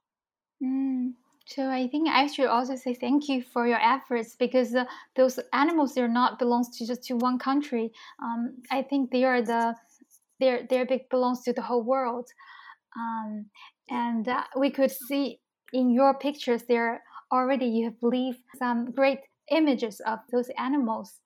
Mm. 0.62 1.12
So 1.46 1.70
I 1.70 1.88
think 1.88 2.08
I 2.10 2.26
should 2.26 2.48
also 2.48 2.76
say 2.76 2.92
thank 2.94 3.26
you 3.28 3.42
for 3.42 3.66
your 3.66 3.80
efforts 3.80 4.36
because 4.38 4.74
uh, 4.74 4.84
those 5.16 5.40
animals 5.54 5.96
are 5.96 6.08
not 6.08 6.38
belongs 6.38 6.76
to 6.76 6.86
just 6.86 7.04
to 7.04 7.14
one 7.14 7.38
country. 7.38 7.90
Um, 8.22 8.56
I 8.70 8.82
think 8.82 9.10
they 9.10 9.24
are 9.24 9.40
the 9.40 9.74
their 10.40 10.66
their 10.68 10.84
big 10.84 11.08
belongs 11.08 11.42
to 11.44 11.52
the 11.52 11.62
whole 11.62 11.82
world, 11.82 12.28
um, 12.96 13.46
and 13.88 14.28
uh, 14.28 14.44
we 14.58 14.70
could 14.70 14.90
see 14.90 15.40
in 15.72 15.90
your 15.90 16.14
pictures 16.18 16.64
there 16.68 17.02
already 17.32 17.66
you 17.66 17.84
have 17.86 17.96
leave 18.02 18.36
some 18.58 18.90
great 18.90 19.20
images 19.50 20.00
of 20.00 20.18
those 20.30 20.50
animals 20.58 21.20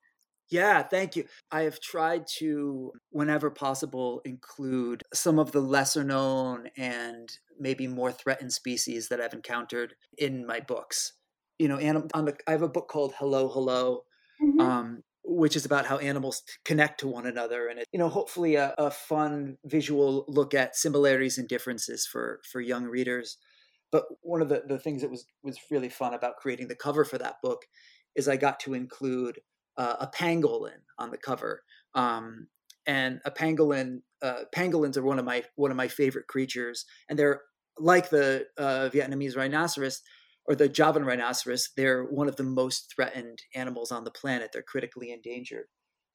yeah, 0.50 0.83
thank 0.83 1.16
you. 1.16 1.24
I 1.50 1.62
have 1.62 1.81
tried 1.81 2.26
to, 2.38 2.92
whenever 3.11 3.50
possible, 3.50 4.20
include 4.24 5.02
some 5.14 5.38
of 5.38 5.52
the 5.52 5.61
lesser 5.61 6.05
known 6.05 6.68
and 6.76 7.31
maybe 7.59 7.87
more 7.87 8.12
threatened 8.12 8.52
species 8.52 9.09
that 9.09 9.20
I've 9.20 9.35
encountered 9.35 9.94
in 10.18 10.46
my 10.46 10.61
books. 10.61 11.14
You 11.59 11.68
know, 11.68 11.78
anim- 11.78 12.09
on 12.14 12.26
the, 12.26 12.37
I 12.46 12.52
have 12.52 12.62
a 12.62 12.68
book 12.68 12.88
called 12.88 13.14
Hello, 13.18 13.48
Hello, 13.48 14.05
mm-hmm. 14.42 14.61
um, 14.61 15.02
which 15.24 15.57
is 15.57 15.64
about 15.64 15.87
how 15.87 15.98
animals 15.98 16.42
connect 16.64 17.00
to 17.00 17.09
one 17.09 17.26
another, 17.26 17.68
and 17.68 17.78
it, 17.78 17.87
you 17.92 17.98
know, 17.98 18.09
hopefully 18.09 18.57
a, 18.57 18.74
a 18.76 18.90
fun 18.90 19.57
visual 19.64 20.24
look 20.28 20.52
at 20.55 20.76
similarities 20.76 21.38
and 21.38 21.48
differences 21.48 22.07
for 22.07 22.40
for 22.50 22.61
young 22.61 22.85
readers. 22.85 23.38
But 23.92 24.05
one 24.22 24.42
of 24.42 24.48
the, 24.48 24.62
the 24.66 24.78
things 24.78 25.02
that 25.02 25.11
was 25.11 25.24
was 25.42 25.59
really 25.70 25.88
fun 25.88 26.14
about 26.14 26.37
creating 26.37 26.68
the 26.68 26.74
cover 26.74 27.05
for 27.05 27.18
that 27.18 27.37
book 27.42 27.66
is 28.16 28.28
I 28.28 28.37
got 28.37 28.59
to 28.61 28.74
include 28.74 29.40
uh, 29.76 29.96
a 30.00 30.06
pangolin 30.06 30.82
on 30.98 31.11
the 31.11 31.18
cover. 31.18 31.62
Um, 31.94 32.48
and 32.87 33.20
a 33.24 33.30
pangolin, 33.30 34.00
uh, 34.22 34.44
pangolins 34.54 34.96
are 34.96 35.02
one 35.02 35.18
of 35.18 35.24
my 35.24 35.44
one 35.54 35.70
of 35.70 35.76
my 35.76 35.88
favorite 35.88 36.26
creatures, 36.26 36.85
and 37.08 37.18
they're 37.18 37.40
like 37.78 38.11
the 38.11 38.46
uh, 38.58 38.90
Vietnamese 38.92 39.37
rhinoceros 39.37 40.00
or 40.46 40.54
the 40.54 40.68
Javan 40.68 41.04
rhinoceros. 41.04 41.70
They're 41.76 42.04
one 42.04 42.28
of 42.28 42.37
the 42.37 42.42
most 42.42 42.92
threatened 42.94 43.38
animals 43.54 43.92
on 43.92 44.04
the 44.04 44.11
planet. 44.11 44.50
They're 44.52 44.62
critically 44.62 45.12
endangered. 45.12 45.66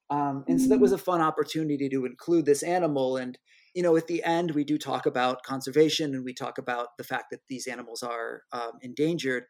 Um, 0.10 0.46
and 0.48 0.62
so 0.62 0.70
that 0.70 0.80
was 0.80 0.92
mm. 0.92 0.96
a 0.96 1.00
fun 1.00 1.22
opportunity 1.22 1.90
to 1.90 2.06
include 2.06 2.46
this 2.46 2.64
animal. 2.64 3.18
And 3.18 3.38
you 3.74 3.84
know, 3.84 3.96
at 3.96 4.08
the 4.08 4.24
end, 4.24 4.52
we 4.52 4.64
do 4.64 4.78
talk 4.78 5.06
about 5.06 5.44
conservation 5.44 6.16
and 6.16 6.24
we 6.24 6.34
talk 6.34 6.58
about 6.58 6.98
the 6.98 7.04
fact 7.04 7.26
that 7.32 7.42
these 7.48 7.68
animals 7.68 8.02
are 8.02 8.42
um, 8.52 8.72
endangered 8.82 9.44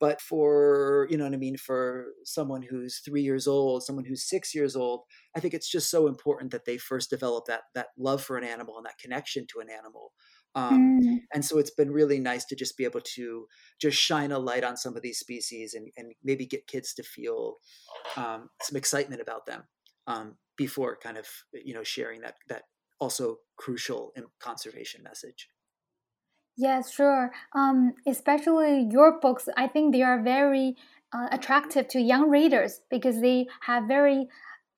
but 0.00 0.20
for 0.20 1.06
you 1.10 1.16
know 1.16 1.24
what 1.24 1.32
i 1.32 1.36
mean 1.36 1.56
for 1.56 2.06
someone 2.24 2.62
who's 2.62 3.00
three 3.04 3.22
years 3.22 3.46
old 3.46 3.82
someone 3.82 4.04
who's 4.04 4.28
six 4.28 4.54
years 4.54 4.76
old 4.76 5.02
i 5.36 5.40
think 5.40 5.54
it's 5.54 5.70
just 5.70 5.90
so 5.90 6.06
important 6.06 6.50
that 6.50 6.64
they 6.64 6.76
first 6.76 7.10
develop 7.10 7.44
that 7.46 7.62
that 7.74 7.88
love 7.98 8.22
for 8.22 8.36
an 8.36 8.44
animal 8.44 8.76
and 8.76 8.86
that 8.86 8.98
connection 8.98 9.46
to 9.46 9.60
an 9.60 9.68
animal 9.70 10.12
um, 10.56 11.00
mm. 11.02 11.18
and 11.32 11.44
so 11.44 11.58
it's 11.58 11.72
been 11.72 11.90
really 11.90 12.20
nice 12.20 12.44
to 12.44 12.54
just 12.54 12.76
be 12.76 12.84
able 12.84 13.00
to 13.00 13.46
just 13.80 13.98
shine 13.98 14.30
a 14.30 14.38
light 14.38 14.62
on 14.62 14.76
some 14.76 14.96
of 14.96 15.02
these 15.02 15.18
species 15.18 15.74
and, 15.74 15.88
and 15.96 16.12
maybe 16.22 16.46
get 16.46 16.68
kids 16.68 16.94
to 16.94 17.02
feel 17.02 17.56
um, 18.16 18.48
some 18.62 18.76
excitement 18.76 19.20
about 19.20 19.46
them 19.46 19.64
um, 20.06 20.36
before 20.56 20.96
kind 21.02 21.18
of 21.18 21.26
you 21.52 21.74
know 21.74 21.82
sharing 21.82 22.20
that 22.20 22.34
that 22.48 22.62
also 23.00 23.38
crucial 23.56 24.12
conservation 24.40 25.02
message 25.02 25.48
Yes, 26.56 26.92
sure. 26.92 27.32
Um, 27.52 27.94
especially 28.06 28.88
your 28.90 29.18
books, 29.20 29.48
I 29.56 29.66
think 29.68 29.92
they 29.92 30.02
are 30.02 30.22
very 30.22 30.76
uh, 31.12 31.28
attractive 31.32 31.88
to 31.88 32.00
young 32.00 32.30
readers 32.30 32.80
because 32.90 33.20
they 33.20 33.46
have 33.62 33.84
very 33.88 34.28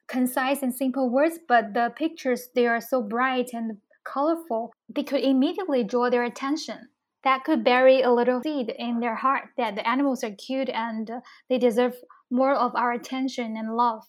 concise 0.09 0.63
and 0.63 0.75
simple 0.75 1.11
words, 1.11 1.39
but 1.49 1.75
the 1.75 1.93
pictures 1.97 2.49
they 2.55 2.67
are 2.67 2.81
so 2.81 3.03
bright 3.03 3.51
and 3.55 3.79
colorful, 4.05 4.73
they 4.89 5.05
could 5.05 5.23
immediately 5.23 5.85
draw 5.85 6.11
their 6.11 6.25
attention. 6.25 6.91
That 7.25 7.45
could 7.45 7.65
bury 7.65 8.03
a 8.03 8.13
little 8.13 8.43
seed 8.43 8.71
in 8.79 9.01
their 9.01 9.17
heart 9.17 9.51
that 9.57 9.77
the 9.77 9.89
animals 9.89 10.25
are 10.25 10.33
cute 10.33 10.71
and 10.71 11.11
uh, 11.11 11.21
they 11.49 11.59
deserve 11.59 11.97
more 12.31 12.55
of 12.55 12.75
our 12.77 12.93
attention 12.93 13.57
and 13.57 13.77
love. 13.77 14.05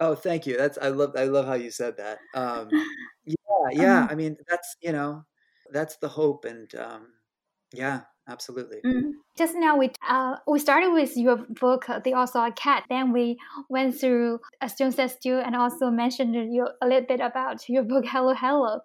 Oh, 0.00 0.14
thank 0.14 0.46
you. 0.46 0.56
That's 0.56 0.78
I 0.78 0.88
love 0.88 1.14
I 1.16 1.24
love 1.24 1.46
how 1.46 1.54
you 1.54 1.70
said 1.70 1.96
that. 1.96 2.20
Um, 2.34 2.76
yeah, 3.24 3.36
yeah. 3.72 4.02
Um, 4.02 4.08
I 4.08 4.14
mean, 4.14 4.36
that's 4.48 4.76
you 4.80 4.92
know, 4.92 5.24
that's 5.72 5.96
the 5.96 6.08
hope 6.08 6.44
and 6.44 6.74
um, 6.74 7.08
yeah 7.72 8.02
absolutely 8.28 8.78
mm. 8.84 9.12
just 9.36 9.54
now 9.56 9.76
we 9.76 9.90
uh, 10.08 10.36
we 10.46 10.58
started 10.58 10.92
with 10.92 11.16
your 11.16 11.36
book, 11.36 11.88
uh, 11.88 12.00
They 12.00 12.12
All 12.12 12.26
Saw 12.26 12.46
a 12.46 12.52
Cat. 12.52 12.84
Then 12.88 13.12
we 13.12 13.38
went 13.68 13.98
through 13.98 14.40
A 14.60 14.68
Stone 14.68 14.92
Sat 14.92 15.10
Still 15.10 15.40
and 15.40 15.54
also 15.54 15.90
mentioned 15.90 16.34
you 16.34 16.68
a 16.82 16.86
little 16.86 17.06
bit 17.06 17.20
about 17.20 17.68
your 17.68 17.82
book, 17.82 18.04
Hello 18.06 18.34
Hello. 18.34 18.80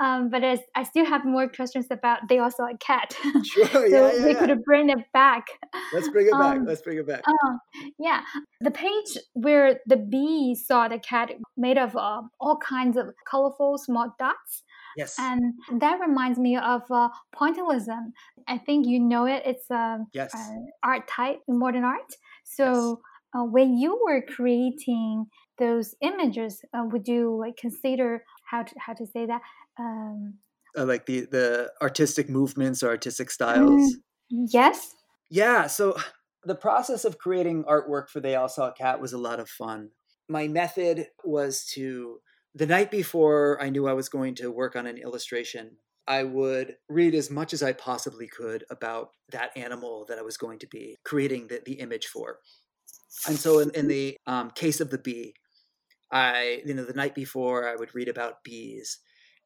Um, 0.00 0.28
but 0.30 0.44
as, 0.44 0.60
I 0.74 0.82
still 0.84 1.04
have 1.04 1.24
more 1.24 1.48
questions 1.48 1.86
about 1.90 2.20
They 2.28 2.38
All 2.38 2.50
Saw 2.50 2.68
a 2.68 2.76
Cat. 2.78 3.16
Sure, 3.44 3.66
so 3.72 3.84
yeah, 3.84 4.12
yeah, 4.12 4.24
we 4.24 4.32
yeah. 4.32 4.38
could 4.38 4.64
bring 4.64 4.90
it 4.90 4.98
back. 5.12 5.46
Let's 5.92 6.08
bring 6.08 6.26
it 6.26 6.32
back. 6.32 6.56
Um, 6.56 6.66
Let's 6.66 6.82
bring 6.82 6.98
it 6.98 7.06
back. 7.06 7.22
Uh, 7.26 7.56
yeah, 7.98 8.22
the 8.60 8.70
page 8.70 9.18
where 9.34 9.80
the 9.86 9.96
bee 9.96 10.54
saw 10.54 10.88
the 10.88 10.98
cat 10.98 11.30
made 11.56 11.78
of 11.78 11.96
uh, 11.96 12.22
all 12.40 12.58
kinds 12.58 12.96
of 12.96 13.06
colorful 13.28 13.78
small 13.78 14.14
dots. 14.18 14.62
Yes. 14.96 15.16
And 15.18 15.54
that 15.80 16.00
reminds 16.00 16.38
me 16.38 16.56
of 16.56 16.82
uh, 16.90 17.10
pointillism. 17.34 18.12
I 18.48 18.58
think 18.58 18.86
you 18.86 18.98
know 18.98 19.26
it. 19.26 19.42
It's 19.44 19.70
a 19.70 19.98
yes. 20.12 20.34
uh, 20.34 20.56
art 20.82 21.06
type 21.08 21.40
in 21.46 21.58
modern 21.58 21.84
art. 21.84 22.12
So 22.44 23.00
uh, 23.34 23.44
when 23.44 23.76
you 23.76 24.00
were 24.04 24.22
creating 24.22 25.26
those 25.58 25.94
images, 26.00 26.62
uh, 26.74 26.84
would 26.86 27.06
you 27.06 27.36
like 27.38 27.56
consider 27.56 28.24
how 28.44 28.62
to, 28.62 28.74
how 28.78 28.94
to 28.94 29.06
say 29.06 29.26
that? 29.26 29.40
Um, 29.78 30.38
Uh, 30.76 30.84
like 30.84 31.06
the 31.06 31.26
the 31.30 31.70
artistic 31.80 32.28
movements 32.28 32.82
or 32.82 32.88
artistic 32.88 33.30
styles. 33.30 33.96
yes. 34.28 34.94
Yeah, 35.30 35.66
so 35.66 35.96
the 36.44 36.54
process 36.54 37.04
of 37.04 37.18
creating 37.18 37.64
artwork 37.64 38.08
for 38.08 38.20
They 38.20 38.36
All 38.36 38.48
Saw 38.48 38.68
a 38.68 38.72
Cat 38.72 39.00
was 39.00 39.12
a 39.12 39.18
lot 39.18 39.40
of 39.40 39.48
fun. 39.48 39.90
My 40.28 40.48
method 40.48 41.08
was 41.24 41.64
to, 41.74 42.20
the 42.56 42.66
night 42.66 42.90
before 42.90 43.60
I 43.60 43.68
knew 43.68 43.86
I 43.86 43.92
was 43.92 44.08
going 44.08 44.34
to 44.36 44.50
work 44.50 44.76
on 44.76 44.86
an 44.86 44.96
illustration, 44.96 45.76
I 46.08 46.22
would 46.22 46.76
read 46.88 47.14
as 47.14 47.30
much 47.30 47.52
as 47.52 47.62
I 47.62 47.72
possibly 47.74 48.26
could 48.26 48.64
about 48.70 49.10
that 49.30 49.54
animal 49.56 50.06
that 50.08 50.18
I 50.18 50.22
was 50.22 50.38
going 50.38 50.58
to 50.60 50.66
be 50.66 50.96
creating 51.04 51.48
the, 51.48 51.60
the 51.64 51.74
image 51.74 52.06
for. 52.06 52.38
And 53.28 53.38
so 53.38 53.58
in, 53.58 53.70
in 53.72 53.88
the 53.88 54.16
um, 54.26 54.50
case 54.52 54.80
of 54.80 54.88
the 54.88 54.98
bee, 54.98 55.34
I, 56.10 56.62
you 56.64 56.72
know, 56.72 56.84
the 56.84 56.94
night 56.94 57.14
before 57.14 57.68
I 57.68 57.76
would 57.76 57.94
read 57.94 58.08
about 58.08 58.42
bees. 58.42 59.00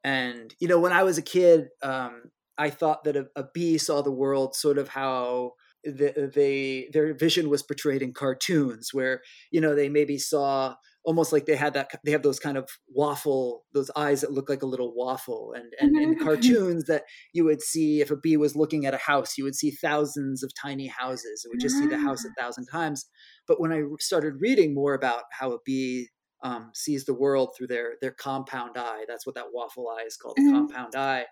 And, 0.04 0.54
you 0.60 0.68
know, 0.68 0.78
when 0.78 0.92
I 0.92 1.02
was 1.02 1.18
a 1.18 1.22
kid, 1.22 1.68
um, 1.82 2.30
I 2.56 2.70
thought 2.70 3.02
that 3.04 3.16
a, 3.16 3.26
a 3.34 3.44
bee 3.52 3.76
saw 3.78 4.02
the 4.02 4.12
world 4.12 4.54
sort 4.54 4.78
of 4.78 4.88
how 4.88 5.54
the, 5.82 6.30
they 6.32 6.90
their 6.92 7.14
vision 7.14 7.48
was 7.48 7.62
portrayed 7.62 8.02
in 8.02 8.12
cartoons, 8.12 8.92
where 8.92 9.22
you 9.50 9.62
know 9.62 9.74
they 9.74 9.88
maybe 9.88 10.18
saw 10.18 10.74
almost 11.10 11.32
like 11.34 11.46
they 11.46 11.56
had 11.56 11.74
that 11.74 11.90
they 12.04 12.12
have 12.12 12.22
those 12.22 12.38
kind 12.46 12.56
of 12.56 12.68
waffle 12.88 13.64
those 13.72 13.90
eyes 13.96 14.20
that 14.22 14.32
look 14.32 14.48
like 14.48 14.62
a 14.62 14.66
little 14.74 14.92
waffle. 14.94 15.52
And 15.56 15.72
and 15.82 15.96
in 16.04 16.16
cartoons 16.16 16.84
that 16.86 17.04
you 17.32 17.44
would 17.44 17.62
see 17.62 18.00
if 18.00 18.10
a 18.10 18.16
bee 18.16 18.36
was 18.36 18.56
looking 18.56 18.86
at 18.86 18.94
a 18.94 18.98
house 19.10 19.36
you 19.38 19.44
would 19.44 19.56
see 19.56 19.70
thousands 19.72 20.42
of 20.44 20.52
tiny 20.54 20.86
houses. 20.86 21.42
It 21.44 21.48
would 21.50 21.60
just 21.66 21.78
see 21.78 21.86
the 21.86 21.98
house 22.06 22.24
a 22.24 22.30
thousand 22.40 22.66
times. 22.66 23.06
But 23.48 23.60
when 23.60 23.72
i 23.72 23.82
started 24.00 24.34
reading 24.40 24.74
more 24.74 24.94
about 24.94 25.24
how 25.32 25.52
a 25.52 25.58
bee 25.64 26.08
um, 26.42 26.70
sees 26.74 27.04
the 27.04 27.14
world 27.14 27.50
through 27.56 27.66
their 27.68 27.96
their 28.00 28.12
compound 28.12 28.76
eye 28.78 29.04
that's 29.08 29.26
what 29.26 29.34
that 29.34 29.52
waffle 29.52 29.88
eye 29.90 30.04
is 30.06 30.16
called 30.16 30.38
the 30.38 30.42
Mhm. 30.42 30.52
compound 30.54 30.94
eye 30.96 31.26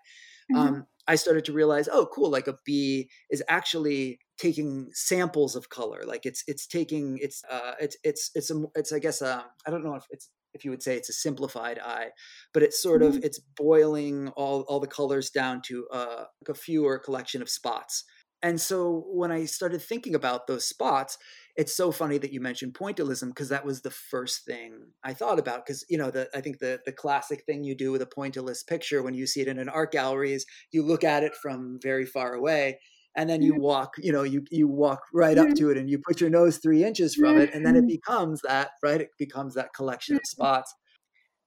um, 0.53 0.87
I 1.07 1.15
started 1.15 1.45
to 1.45 1.53
realize, 1.53 1.87
oh, 1.91 2.07
cool! 2.13 2.29
Like 2.29 2.47
a 2.47 2.57
bee 2.65 3.09
is 3.29 3.43
actually 3.47 4.19
taking 4.39 4.89
samples 4.93 5.55
of 5.55 5.69
color. 5.69 6.03
Like 6.05 6.25
it's 6.25 6.43
it's 6.47 6.65
taking 6.65 7.19
it's 7.21 7.43
uh, 7.49 7.73
it's 7.79 7.97
it's 8.03 8.31
it's 8.35 8.49
a, 8.49 8.63
it's 8.75 8.91
I 8.91 8.99
guess 8.99 9.21
um, 9.21 9.43
I 9.67 9.71
don't 9.71 9.83
know 9.83 9.95
if 9.95 10.05
it's 10.09 10.29
if 10.53 10.65
you 10.65 10.71
would 10.71 10.81
say 10.81 10.95
it's 10.95 11.09
a 11.09 11.13
simplified 11.13 11.79
eye, 11.79 12.09
but 12.53 12.63
it's 12.63 12.81
sort 12.81 13.03
of 13.03 13.17
it's 13.23 13.39
boiling 13.57 14.29
all 14.29 14.61
all 14.61 14.79
the 14.79 14.87
colors 14.87 15.29
down 15.29 15.61
to 15.67 15.87
uh, 15.91 16.23
like 16.41 16.49
a 16.49 16.59
fewer 16.59 16.97
collection 16.97 17.41
of 17.41 17.49
spots. 17.49 18.03
And 18.41 18.59
so 18.59 19.03
when 19.11 19.31
I 19.31 19.45
started 19.45 19.81
thinking 19.81 20.15
about 20.15 20.47
those 20.47 20.65
spots, 20.65 21.17
it's 21.57 21.75
so 21.75 21.91
funny 21.91 22.17
that 22.19 22.31
you 22.31 22.39
mentioned 22.39 22.73
pointillism 22.73 23.27
because 23.27 23.49
that 23.49 23.65
was 23.65 23.81
the 23.81 23.91
first 23.91 24.45
thing 24.45 24.79
I 25.03 25.13
thought 25.13 25.39
about. 25.39 25.65
Because 25.65 25.85
you 25.89 25.97
know, 25.97 26.09
the 26.09 26.29
I 26.33 26.39
think 26.39 26.59
the 26.59 26.79
the 26.85 26.93
classic 26.93 27.43
thing 27.45 27.63
you 27.65 27.75
do 27.75 27.91
with 27.91 28.01
a 28.01 28.05
pointillist 28.05 28.67
picture 28.67 29.03
when 29.03 29.13
you 29.13 29.27
see 29.27 29.41
it 29.41 29.49
in 29.49 29.59
an 29.59 29.67
art 29.69 29.91
gallery 29.91 30.31
is 30.31 30.45
you 30.71 30.83
look 30.83 31.03
at 31.03 31.23
it 31.23 31.35
from 31.35 31.79
very 31.83 32.05
far 32.05 32.33
away, 32.33 32.79
and 33.19 33.29
then 33.29 33.43
you 33.43 33.53
Mhm. 33.53 33.57
walk, 33.57 33.93
you 33.99 34.11
know, 34.13 34.23
you 34.23 34.45
you 34.51 34.67
walk 34.69 35.01
right 35.13 35.37
up 35.39 35.49
Mhm. 35.49 35.59
to 35.59 35.71
it, 35.71 35.77
and 35.77 35.91
you 35.91 35.99
put 36.07 36.21
your 36.21 36.31
nose 36.31 36.59
three 36.59 36.83
inches 36.85 37.15
from 37.15 37.37
it, 37.39 37.51
and 37.53 37.65
then 37.67 37.75
it 37.77 37.85
Mhm. 37.85 37.97
becomes 37.97 38.41
that 38.43 38.71
right. 38.83 39.01
It 39.01 39.11
becomes 39.19 39.55
that 39.55 39.73
collection 39.75 40.17
of 40.17 40.23
spots. 40.27 40.73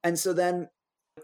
And 0.04 0.18
so 0.18 0.32
then 0.34 0.68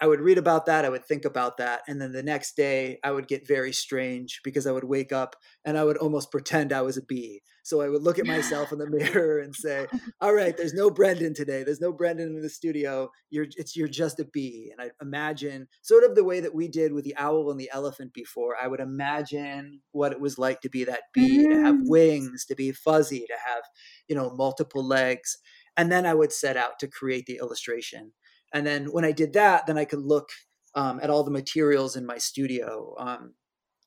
I 0.03 0.07
would 0.07 0.21
read 0.21 0.37
about 0.37 0.67
that, 0.67 0.85
I 0.85 0.91
would 0.91 1.05
think 1.07 1.25
about 1.25 1.57
that, 1.57 1.81
and 1.89 2.01
then 2.01 2.13
the 2.13 2.23
next 2.23 2.57
day 2.57 2.99
I 3.03 3.11
would 3.11 3.27
get 3.27 3.49
very 3.49 3.73
strange 3.73 4.41
because 4.45 4.67
I 4.67 4.73
would 4.73 4.85
wake 4.85 5.13
up 5.13 5.35
and 5.65 5.79
I 5.79 5.85
would 5.85 5.97
almost 5.97 6.31
pretend 6.31 6.73
I 6.73 6.83
was 6.83 6.99
a 6.99 7.03
bee. 7.03 7.41
So 7.65 7.81
I 7.81 7.89
would 7.89 8.03
look 8.03 8.19
at 8.19 8.27
myself 8.27 8.71
in 8.71 8.79
the 8.79 8.87
mirror 8.87 9.39
and 9.41 9.57
say, 9.57 9.89
"All 10.21 10.35
right, 10.35 10.55
there's 10.57 10.75
no 10.75 10.91
Brendan 10.91 11.33
today. 11.35 11.63
There's 11.65 11.81
no 11.81 11.91
Brendan 11.93 12.37
in 12.37 12.43
the 12.43 12.51
studio. 12.51 13.11
You're 13.31 13.47
it's 13.57 13.77
you're 13.77 13.89
just 13.89 14.21
a 14.21 14.27
bee." 14.27 14.71
And 14.71 14.81
I 14.87 14.93
imagine 15.03 15.69
sort 15.83 16.05
of 16.05 16.15
the 16.15 16.25
way 16.25 16.41
that 16.41 16.55
we 16.55 16.69
did 16.69 16.93
with 16.93 17.05
the 17.05 17.17
owl 17.17 17.51
and 17.51 17.59
the 17.59 17.71
elephant 17.73 18.13
before. 18.13 18.57
I 18.61 18.69
would 18.69 18.81
imagine 18.81 19.81
what 19.93 20.13
it 20.13 20.21
was 20.21 20.39
like 20.39 20.61
to 20.61 20.69
be 20.69 20.85
that 20.85 21.05
bee, 21.15 21.47
to 21.49 21.57
have 21.65 21.77
Mm. 21.77 21.87
wings, 21.87 22.45
to 22.47 22.55
be 22.55 22.73
fuzzy, 22.73 23.21
to 23.27 23.37
have, 23.47 23.63
you 24.07 24.15
know, 24.15 24.31
multiple 24.31 24.85
legs. 24.87 25.39
And 25.77 25.91
then 25.91 26.07
I 26.07 26.15
would 26.15 26.33
set 26.33 26.57
out 26.57 26.79
to 26.81 26.89
create 26.89 27.27
the 27.27 27.39
illustration. 27.39 28.13
And 28.53 28.67
then 28.67 28.87
when 28.87 29.05
I 29.05 29.13
did 29.13 29.33
that, 29.35 29.67
then 29.67 29.79
I 29.79 29.85
could 29.85 30.01
look 30.01 30.31
um, 30.75 31.01
at 31.03 31.11
all 31.11 31.25
the 31.25 31.31
materials 31.31 31.97
in 31.97 32.07
my 32.07 32.19
studio 32.19 32.95
um, 32.99 33.35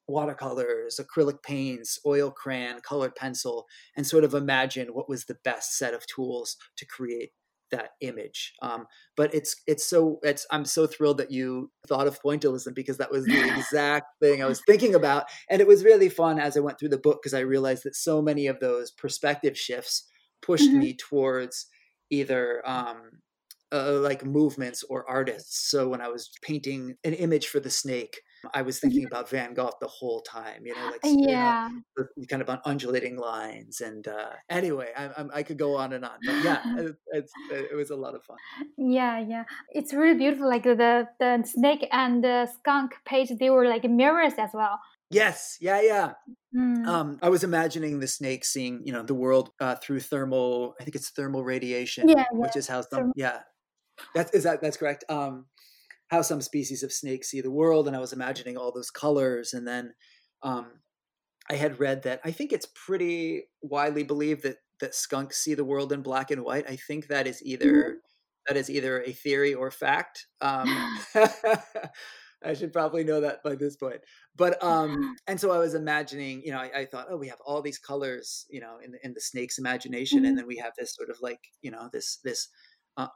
watercolors, 0.08 1.00
acrylic 1.00 1.42
paints, 1.44 2.00
oil 2.06 2.32
crayon, 2.32 2.82
colored 2.82 3.16
pencil, 3.16 3.66
and 3.96 4.06
sort 4.06 4.24
of 4.24 4.34
imagine 4.34 4.90
what 4.90 5.10
was 5.10 5.26
the 5.26 5.38
best 5.44 5.78
set 5.78 5.94
of 5.94 6.06
tools 6.08 6.58
to 6.78 6.86
create 6.86 7.32
that 7.72 7.92
image. 8.02 8.54
Um, 8.62 8.86
but 9.16 9.34
it's 9.34 9.56
it's 9.66 9.86
so 9.86 10.20
it's 10.24 10.46
I'm 10.52 10.66
so 10.66 10.88
thrilled 10.88 11.18
that 11.20 11.32
you 11.32 11.72
thought 11.88 12.08
of 12.08 12.20
pointillism 12.22 12.76
because 12.76 12.98
that 12.98 13.12
was 13.12 13.24
the 13.26 13.40
exact 13.58 14.08
thing 14.22 14.44
I 14.44 14.48
was 14.48 14.62
thinking 14.68 14.94
about, 14.94 15.26
and 15.50 15.62
it 15.62 15.68
was 15.68 15.86
really 15.86 16.10
fun 16.10 16.38
as 16.40 16.58
I 16.58 16.60
went 16.60 16.78
through 16.80 16.90
the 16.90 16.98
book 16.98 17.20
because 17.22 17.34
I 17.34 17.40
realized 17.42 17.84
that 17.84 17.96
so 17.96 18.22
many 18.22 18.48
of 18.48 18.60
those 18.60 18.92
perspective 18.92 19.58
shifts 19.58 20.06
pushed 20.42 20.70
Mhm. 20.70 20.80
me 20.80 20.96
towards 20.96 21.68
either 22.10 22.62
um, 22.68 23.22
uh, 23.72 23.94
like 24.00 24.26
movements 24.26 24.84
or 24.84 25.10
artists. 25.10 25.70
So 25.70 25.88
when 25.90 26.02
I 26.02 26.08
was 26.10 26.30
painting 26.42 26.96
an 27.04 27.14
image 27.14 27.48
for 27.48 27.60
the 27.60 27.70
snake, 27.70 28.22
I 28.54 28.64
was 28.64 28.80
thinking 28.80 29.06
about 29.06 29.30
Van 29.30 29.54
Gogh 29.54 29.74
the 29.80 29.88
whole 29.88 30.22
time. 30.22 30.66
You 30.66 30.76
know, 30.76 30.88
like 30.88 31.02
Yeah. 31.04 31.70
the- 31.96 32.28
kind 32.28 32.42
of 32.42 32.50
on 32.50 32.62
undulating 32.66 33.18
lines. 33.18 33.82
And 33.82 34.08
uh, 34.08 34.32
anyway, 34.50 34.92
I, 34.96 35.06
I, 35.08 35.26
I 35.36 35.44
could 35.44 35.58
go 35.58 35.76
on 35.76 35.94
and 35.94 36.04
on. 36.06 36.20
But 36.26 36.40
yeah, 36.40 36.62
it, 36.78 36.96
it's, 37.08 37.34
it 37.50 37.76
was 37.76 37.90
a 37.92 37.96
lot 37.96 38.16
of 38.16 38.24
fun. 38.24 38.38
Yeah, 38.78 39.20
yeah. 39.20 39.44
It's 39.70 39.94
really 39.94 40.18
beautiful. 40.18 40.48
Like 40.50 40.64
the 40.64 41.08
the 41.20 41.44
snake 41.44 41.88
and 41.92 42.24
the 42.24 42.48
skunk 42.48 42.94
page, 43.06 43.30
they 43.40 43.50
were 43.50 43.68
like 43.68 43.84
mirrors 43.84 44.34
as 44.38 44.52
well. 44.54 44.80
Yes, 45.10 45.58
yeah, 45.60 45.82
yeah. 45.82 46.14
Mm. 46.56 46.88
Um, 46.88 47.20
I 47.22 47.30
was 47.30 47.44
imagining 47.44 48.00
the 48.00 48.08
snake 48.08 48.46
seeing, 48.46 48.86
you 48.86 48.94
know, 48.94 49.04
the 49.04 49.14
world 49.14 49.52
uh, 49.60 49.76
through 49.76 50.00
thermal. 50.02 50.74
I 50.80 50.84
think 50.84 50.96
it's 50.96 51.10
thermal 51.12 51.44
radiation, 51.44 52.08
Yeah, 52.08 52.26
which 52.32 52.56
is 52.56 52.68
how 52.68 52.82
some. 52.82 53.12
Yeah, 53.16 53.42
that's 54.14 54.32
is 54.34 54.44
that 54.44 54.62
that's 54.62 54.78
correct. 54.78 55.04
Um, 55.10 55.46
how 56.10 56.22
some 56.22 56.42
species 56.42 56.84
of 56.84 56.92
snakes 56.92 57.30
see 57.30 57.42
the 57.42 57.52
world, 57.52 57.88
and 57.88 57.96
I 57.96 58.00
was 58.00 58.14
imagining 58.14 58.58
all 58.58 58.72
those 58.72 58.92
colors, 58.92 59.54
and 59.54 59.68
then 59.68 59.94
um, 60.44 60.68
I 61.50 61.56
had 61.56 61.80
read 61.80 62.04
that 62.04 62.22
I 62.24 62.32
think 62.32 62.52
it's 62.52 62.68
pretty 62.86 63.44
widely 63.62 64.04
believed 64.04 64.44
that 64.44 64.58
that 64.80 64.96
skunks 64.96 65.38
see 65.38 65.54
the 65.54 65.66
world 65.66 65.92
in 65.92 66.02
black 66.02 66.32
and 66.32 66.44
white. 66.44 66.70
I 66.70 66.76
think 66.76 67.08
that 67.08 67.28
is 67.28 67.42
either 67.44 68.00
that 68.48 68.58
is 68.58 68.70
either 68.70 69.02
a 69.02 69.12
theory 69.12 69.54
or 69.54 69.72
fact. 69.72 70.28
Um, 70.42 71.00
I 72.44 72.54
should 72.56 72.74
probably 72.74 73.04
know 73.04 73.22
that 73.22 73.44
by 73.44 73.56
this 73.56 73.76
point. 73.76 74.02
But 74.36 74.62
um, 74.64 75.16
and 75.28 75.40
so 75.40 75.52
I 75.52 75.60
was 75.60 75.76
imagining, 75.76 76.42
you 76.44 76.52
know, 76.52 76.58
I, 76.58 76.72
I 76.80 76.86
thought, 76.86 77.08
oh, 77.10 77.18
we 77.18 77.28
have 77.28 77.42
all 77.46 77.62
these 77.62 77.78
colors, 77.78 78.46
you 78.50 78.60
know, 78.60 78.78
in 78.84 78.92
the, 78.92 79.06
in 79.06 79.14
the 79.14 79.22
snake's 79.22 79.60
imagination, 79.60 80.26
and 80.26 80.38
then 80.38 80.48
we 80.48 80.58
have 80.58 80.74
this 80.78 80.96
sort 80.96 81.10
of 81.10 81.18
like, 81.22 81.40
you 81.62 81.72
know, 81.72 81.90
this 81.94 82.18
this 82.24 82.50
uh, 82.98 83.08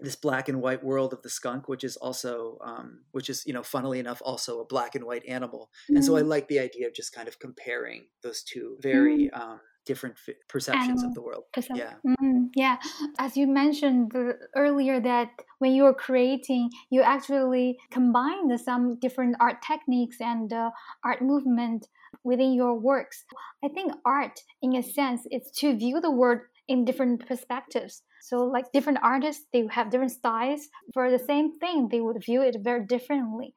this 0.00 0.16
black 0.16 0.48
and 0.48 0.60
white 0.60 0.84
world 0.84 1.12
of 1.12 1.22
the 1.22 1.30
skunk, 1.30 1.68
which 1.68 1.84
is 1.84 1.96
also, 1.96 2.58
um, 2.62 3.00
which 3.12 3.30
is, 3.30 3.44
you 3.46 3.52
know, 3.52 3.62
funnily 3.62 3.98
enough, 3.98 4.20
also 4.24 4.60
a 4.60 4.64
black 4.66 4.94
and 4.94 5.04
white 5.04 5.24
animal. 5.26 5.70
And 5.88 6.04
so 6.04 6.16
I 6.16 6.22
Mm. 6.22 6.28
like 6.28 6.48
the 6.48 6.58
idea 6.58 6.86
of 6.86 6.94
just 6.94 7.12
kind 7.14 7.28
of 7.28 7.38
comparing 7.38 8.08
those 8.22 8.42
two 8.42 8.76
very 8.80 9.30
um, 9.30 9.60
different 9.86 10.16
f- 10.28 10.34
perceptions 10.48 10.88
Animal 11.02 11.08
of 11.08 11.14
the 11.14 11.22
world. 11.22 11.44
Percep- 11.56 11.76
Yeah. 11.76 11.94
Mm, 12.04 12.50
yeah. 12.56 12.76
As 13.18 13.36
you 13.36 13.46
mentioned 13.46 14.12
earlier, 14.54 15.00
that 15.00 15.30
when 15.60 15.72
you 15.72 15.84
were 15.84 15.94
creating, 15.94 16.70
you 16.90 17.02
actually 17.02 17.78
combined 17.90 18.50
some 18.60 18.98
different 18.98 19.36
art 19.40 19.62
techniques 19.62 20.20
and 20.20 20.52
uh, 20.52 20.70
art 21.04 21.22
movement 21.22 21.86
within 22.24 22.52
your 22.52 22.74
works. 22.78 23.24
I 23.64 23.68
think 23.68 23.92
art, 24.04 24.40
in 24.60 24.74
a 24.76 24.82
sense, 24.82 25.22
is 25.30 25.50
to 25.60 25.76
view 25.76 26.00
the 26.00 26.10
world 26.10 26.40
in 26.68 26.84
different 26.84 27.26
perspectives. 27.26 28.02
So, 28.22 28.38
like 28.44 28.72
different 28.72 28.98
artists, 29.02 29.44
they 29.52 29.66
have 29.70 29.90
different 29.90 30.12
styles. 30.12 30.68
For 30.92 31.10
the 31.10 31.18
same 31.18 31.58
thing, 31.58 31.88
they 31.90 32.00
would 32.00 32.24
view 32.24 32.42
it 32.42 32.56
very 32.62 32.84
differently. 32.84 33.54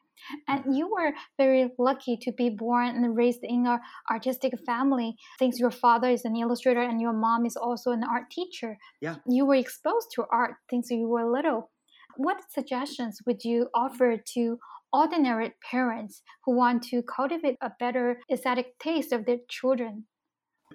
And 0.48 0.62
mm-hmm. 0.62 0.74
you 0.74 0.88
were 0.92 1.14
very 1.38 1.70
lucky 1.78 2.18
to 2.18 2.32
be 2.32 2.50
born 2.50 2.90
and 2.90 3.16
raised 3.16 3.40
in 3.44 3.66
an 3.66 3.80
artistic 4.12 4.54
family. 4.66 5.16
Since 5.40 5.60
your 5.60 5.72
father 5.72 6.10
is 6.10 6.26
an 6.26 6.36
illustrator 6.36 6.82
and 6.82 7.02
your 7.02 7.14
mom 7.14 7.46
is 7.46 7.56
also 7.56 7.92
an 7.92 8.04
art 8.04 8.30
teacher, 8.30 8.78
yeah, 9.02 9.16
you 9.28 9.46
were 9.46 9.56
exposed 9.56 10.10
to 10.16 10.26
art 10.32 10.56
since 10.70 10.90
you 10.92 11.08
were 11.08 11.32
little. 11.32 11.72
What 12.18 12.42
suggestions 12.52 13.20
would 13.26 13.44
you 13.44 13.70
offer 13.74 14.18
to 14.34 14.60
ordinary 14.92 15.54
parents 15.72 16.22
who 16.44 16.56
want 16.56 16.84
to 16.84 17.02
cultivate 17.04 17.56
a 17.62 17.72
better 17.80 18.20
aesthetic 18.32 18.78
taste 18.80 19.14
of 19.14 19.26
their 19.26 19.38
children? 19.48 20.06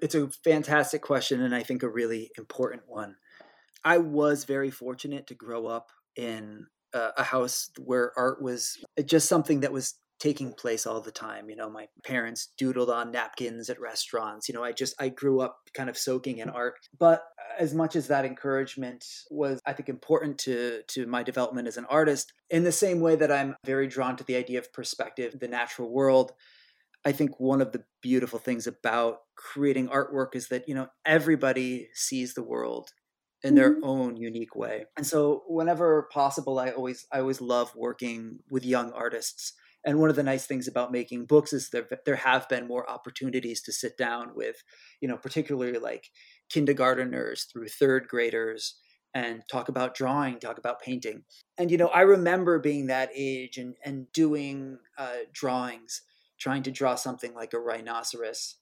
It's 0.02 0.14
a 0.14 0.28
fantastic 0.42 1.02
question, 1.02 1.42
and 1.42 1.54
I 1.54 1.62
think 1.62 1.82
a 1.82 1.88
really 1.88 2.30
important 2.36 2.82
one. 2.86 3.16
I 3.84 3.98
was 3.98 4.44
very 4.44 4.70
fortunate 4.70 5.26
to 5.28 5.34
grow 5.34 5.66
up 5.66 5.90
in 6.16 6.66
a 6.94 7.24
house 7.24 7.70
where 7.78 8.12
art 8.16 8.40
was 8.40 8.78
uh, 8.98 9.02
just 9.02 9.28
something 9.28 9.60
that 9.60 9.72
was 9.72 9.94
taking 10.20 10.52
place 10.52 10.86
all 10.86 11.00
the 11.00 11.10
time 11.10 11.50
you 11.50 11.56
know 11.56 11.68
my 11.68 11.86
parents 12.04 12.52
doodled 12.58 12.88
on 12.88 13.10
napkins 13.10 13.68
at 13.68 13.80
restaurants 13.80 14.48
you 14.48 14.54
know 14.54 14.62
i 14.62 14.70
just 14.70 14.94
i 15.00 15.08
grew 15.08 15.40
up 15.40 15.58
kind 15.74 15.90
of 15.90 15.98
soaking 15.98 16.38
in 16.38 16.48
art 16.48 16.74
but 16.98 17.24
as 17.58 17.74
much 17.74 17.96
as 17.96 18.06
that 18.06 18.24
encouragement 18.24 19.04
was 19.30 19.60
i 19.66 19.72
think 19.72 19.88
important 19.88 20.38
to 20.38 20.82
to 20.86 21.04
my 21.06 21.24
development 21.24 21.66
as 21.66 21.76
an 21.76 21.84
artist 21.86 22.32
in 22.48 22.62
the 22.62 22.72
same 22.72 23.00
way 23.00 23.16
that 23.16 23.32
i'm 23.32 23.56
very 23.66 23.88
drawn 23.88 24.16
to 24.16 24.24
the 24.24 24.36
idea 24.36 24.58
of 24.58 24.72
perspective 24.72 25.36
the 25.40 25.48
natural 25.48 25.90
world 25.90 26.32
i 27.04 27.12
think 27.12 27.38
one 27.38 27.60
of 27.60 27.72
the 27.72 27.84
beautiful 28.02 28.38
things 28.38 28.66
about 28.66 29.18
creating 29.36 29.88
artwork 29.88 30.34
is 30.34 30.48
that 30.48 30.68
you 30.68 30.74
know 30.74 30.88
everybody 31.04 31.88
sees 31.94 32.34
the 32.34 32.42
world 32.42 32.90
in 33.44 33.54
their 33.54 33.74
mm-hmm. 33.74 33.84
own 33.84 34.16
unique 34.16 34.56
way. 34.56 34.86
And 34.96 35.06
so 35.06 35.44
whenever 35.46 36.08
possible 36.10 36.58
I 36.58 36.70
always 36.70 37.06
I 37.12 37.20
always 37.20 37.40
love 37.40 37.70
working 37.76 38.38
with 38.50 38.64
young 38.64 38.90
artists. 38.92 39.52
And 39.86 40.00
one 40.00 40.08
of 40.08 40.16
the 40.16 40.22
nice 40.22 40.46
things 40.46 40.66
about 40.66 40.90
making 40.90 41.26
books 41.26 41.52
is 41.52 41.68
there 41.68 41.86
there 42.06 42.16
have 42.16 42.48
been 42.48 42.66
more 42.66 42.90
opportunities 42.90 43.60
to 43.62 43.72
sit 43.72 43.98
down 43.98 44.30
with, 44.34 44.64
you 45.00 45.08
know, 45.08 45.18
particularly 45.18 45.78
like 45.78 46.08
kindergarteners 46.50 47.44
through 47.52 47.68
third 47.68 48.08
graders 48.08 48.76
and 49.12 49.42
talk 49.48 49.68
about 49.68 49.94
drawing, 49.94 50.40
talk 50.40 50.58
about 50.58 50.80
painting. 50.80 51.24
And 51.58 51.70
you 51.70 51.76
know, 51.76 51.88
I 51.88 52.00
remember 52.00 52.58
being 52.58 52.86
that 52.86 53.10
age 53.14 53.58
and 53.58 53.74
and 53.84 54.10
doing 54.12 54.78
uh, 54.96 55.28
drawings, 55.34 56.00
trying 56.38 56.62
to 56.64 56.70
draw 56.70 56.94
something 56.94 57.34
like 57.34 57.52
a 57.52 57.58
rhinoceros 57.58 58.56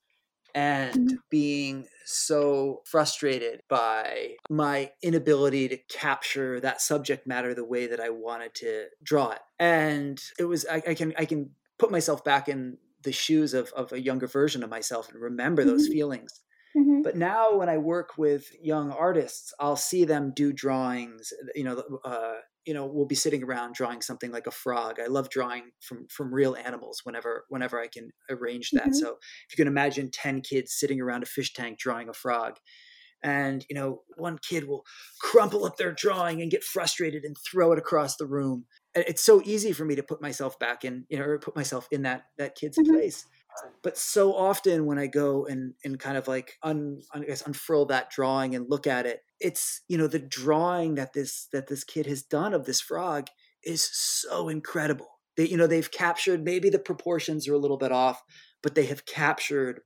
and 0.55 0.95
mm-hmm. 0.95 1.17
being 1.31 1.87
so 2.05 2.83
frustrated 2.85 3.61
by 3.69 4.35
my 4.51 4.91
inability 5.03 5.69
to 5.69 5.79
capture 5.89 6.61
that 6.61 6.81
subject 6.81 7.27
matter 7.27 7.55
the 7.55 7.65
way 7.65 7.87
that 7.87 8.01
I 8.01 8.11
wanted 8.11 8.55
to 8.57 8.87
draw 9.03 9.31
it. 9.31 9.41
And 9.59 10.21
it 10.39 10.45
was 10.45 10.67
I, 10.71 10.83
I 10.89 10.95
can 10.95 11.15
I 11.19 11.25
can 11.25 11.51
put 11.79 11.91
myself 11.91 12.23
back 12.25 12.49
in 12.49 12.79
the 13.03 13.13
shoes 13.13 13.55
of, 13.55 13.73
of 13.73 13.93
a 13.93 14.01
younger 14.01 14.27
version 14.27 14.63
of 14.63 14.71
myself 14.71 15.11
and 15.11 15.21
remember 15.21 15.65
those 15.65 15.85
mm-hmm. 15.85 15.93
feelings. 15.93 16.41
Mm-hmm. 16.77 17.03
But 17.03 17.17
now, 17.17 17.57
when 17.57 17.69
I 17.69 17.79
work 17.79 18.17
with 18.17 18.47
young 18.63 18.93
artists, 18.93 19.53
I'll 19.61 19.77
see 19.77 20.05
them 20.05 20.33
do 20.35 20.53
drawings. 20.53 21.33
You 21.55 21.65
know, 21.65 21.83
uh, 22.05 22.35
you 22.65 22.75
know 22.75 22.87
we'll 22.87 23.07
be 23.07 23.15
sitting 23.15 23.43
around 23.43 23.75
drawing 23.75 24.01
something 24.01 24.31
like 24.31 24.47
a 24.47 24.53
frog 24.53 24.99
i 25.03 25.07
love 25.07 25.29
drawing 25.31 25.71
from 25.81 26.07
from 26.09 26.33
real 26.33 26.57
animals 26.57 27.01
whenever 27.05 27.45
whenever 27.49 27.81
i 27.81 27.87
can 27.87 28.11
arrange 28.31 28.71
that 28.71 28.85
mm-hmm. 28.85 28.93
so 28.93 29.17
if 29.49 29.53
you 29.53 29.57
can 29.57 29.69
imagine 29.69 30.11
10 30.11 30.41
kids 30.43 30.73
sitting 30.73 31.01
around 31.01 31.23
a 31.23 31.27
fish 31.27 31.53
tank 31.53 31.79
drawing 31.79 32.09
a 32.09 32.15
frog 32.15 32.57
and 33.23 33.65
you 33.69 33.75
know 33.75 34.03
one 34.17 34.39
kid 34.39 34.67
will 34.67 34.85
crumple 35.21 35.65
up 35.65 35.77
their 35.77 35.93
drawing 35.93 36.41
and 36.41 36.51
get 36.51 36.65
frustrated 36.65 37.25
and 37.25 37.37
throw 37.39 37.73
it 37.73 37.79
across 37.79 38.17
the 38.17 38.27
room 38.27 38.65
it's 38.95 39.23
so 39.23 39.41
easy 39.45 39.73
for 39.73 39.85
me 39.85 39.95
to 39.95 40.03
put 40.03 40.21
myself 40.21 40.59
back 40.59 40.85
in 40.85 41.05
you 41.09 41.19
know 41.19 41.25
or 41.25 41.39
put 41.39 41.57
myself 41.57 41.87
in 41.91 42.03
that 42.03 42.25
that 42.39 42.55
kid's 42.55 42.79
mm-hmm. 42.79 42.93
place 42.93 43.27
but 43.83 43.97
so 43.97 44.35
often 44.35 44.87
when 44.87 44.99
i 44.99 45.07
go 45.07 45.47
and 45.47 45.75
and 45.85 45.99
kind 45.99 46.17
of 46.17 46.29
like 46.29 46.59
un, 46.63 47.01
I 47.13 47.21
guess 47.21 47.43
unfurl 47.47 47.87
that 47.87 48.11
drawing 48.11 48.55
and 48.55 48.69
look 48.69 48.87
at 48.87 49.07
it 49.07 49.21
it's 49.43 49.83
you 49.89 49.99
know 49.99 50.07
the 50.07 50.19
drawing 50.19 50.95
that 50.95 51.13
this 51.13 51.49
that 51.53 51.67
this 51.67 51.85
kid 51.85 52.07
has 52.07 52.23
done 52.23 52.55
of 52.55 52.65
this 52.65 52.81
frog 52.81 53.27
is 53.65 53.89
so 53.93 54.49
incredible. 54.49 55.19
They 55.37 55.49
you 55.49 55.57
know 55.57 55.67
they've 55.67 55.91
captured 55.91 56.45
maybe 56.45 56.71
the 56.71 56.79
proportions 56.79 57.49
are 57.49 57.55
a 57.55 57.59
little 57.59 57.77
bit 57.77 57.93
off 57.93 58.23
but 58.63 58.75
they 58.75 58.87
have 58.87 59.05
captured 59.05 59.81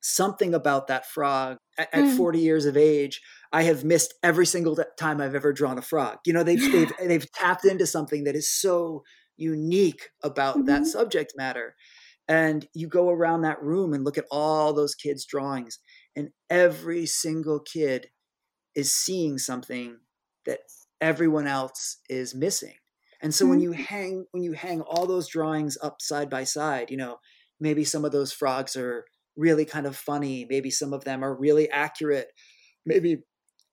something 0.00 0.54
about 0.54 0.86
that 0.86 1.06
frog. 1.06 1.58
At, 1.76 1.92
at 1.92 2.04
mm. 2.04 2.16
40 2.16 2.40
years 2.40 2.64
of 2.64 2.76
age 2.76 3.20
i 3.52 3.62
have 3.62 3.84
missed 3.84 4.14
every 4.22 4.46
single 4.46 4.76
time 4.98 5.20
i've 5.20 5.34
ever 5.34 5.52
drawn 5.52 5.78
a 5.78 5.82
frog. 5.82 6.18
You 6.24 6.32
know 6.32 6.42
they've 6.42 6.72
they've, 6.72 6.92
they've 7.06 7.32
tapped 7.32 7.64
into 7.64 7.86
something 7.86 8.24
that 8.24 8.34
is 8.34 8.50
so 8.50 9.04
unique 9.36 10.08
about 10.24 10.56
mm-hmm. 10.56 10.66
that 10.66 10.86
subject 10.86 11.34
matter 11.36 11.76
and 12.28 12.68
you 12.74 12.86
go 12.88 13.08
around 13.08 13.42
that 13.42 13.62
room 13.62 13.94
and 13.94 14.04
look 14.04 14.18
at 14.18 14.26
all 14.30 14.72
those 14.72 14.94
kids 14.94 15.24
drawings 15.24 15.78
and 16.14 16.30
every 16.50 17.06
single 17.06 17.60
kid 17.60 18.08
is 18.74 18.92
seeing 18.92 19.38
something 19.38 19.98
that 20.46 20.58
everyone 21.00 21.46
else 21.46 21.98
is 22.08 22.34
missing. 22.34 22.74
And 23.20 23.34
so 23.34 23.46
when 23.46 23.60
you 23.60 23.70
mm-hmm. 23.70 23.82
hang 23.82 24.26
when 24.30 24.42
you 24.42 24.52
hang 24.52 24.80
all 24.80 25.06
those 25.06 25.28
drawings 25.28 25.76
up 25.82 26.00
side 26.00 26.30
by 26.30 26.44
side, 26.44 26.90
you 26.90 26.96
know, 26.96 27.18
maybe 27.60 27.84
some 27.84 28.04
of 28.04 28.12
those 28.12 28.32
frogs 28.32 28.76
are 28.76 29.04
really 29.36 29.64
kind 29.64 29.86
of 29.86 29.96
funny, 29.96 30.46
maybe 30.48 30.70
some 30.70 30.92
of 30.92 31.04
them 31.04 31.24
are 31.24 31.34
really 31.34 31.68
accurate, 31.70 32.28
maybe 32.86 33.18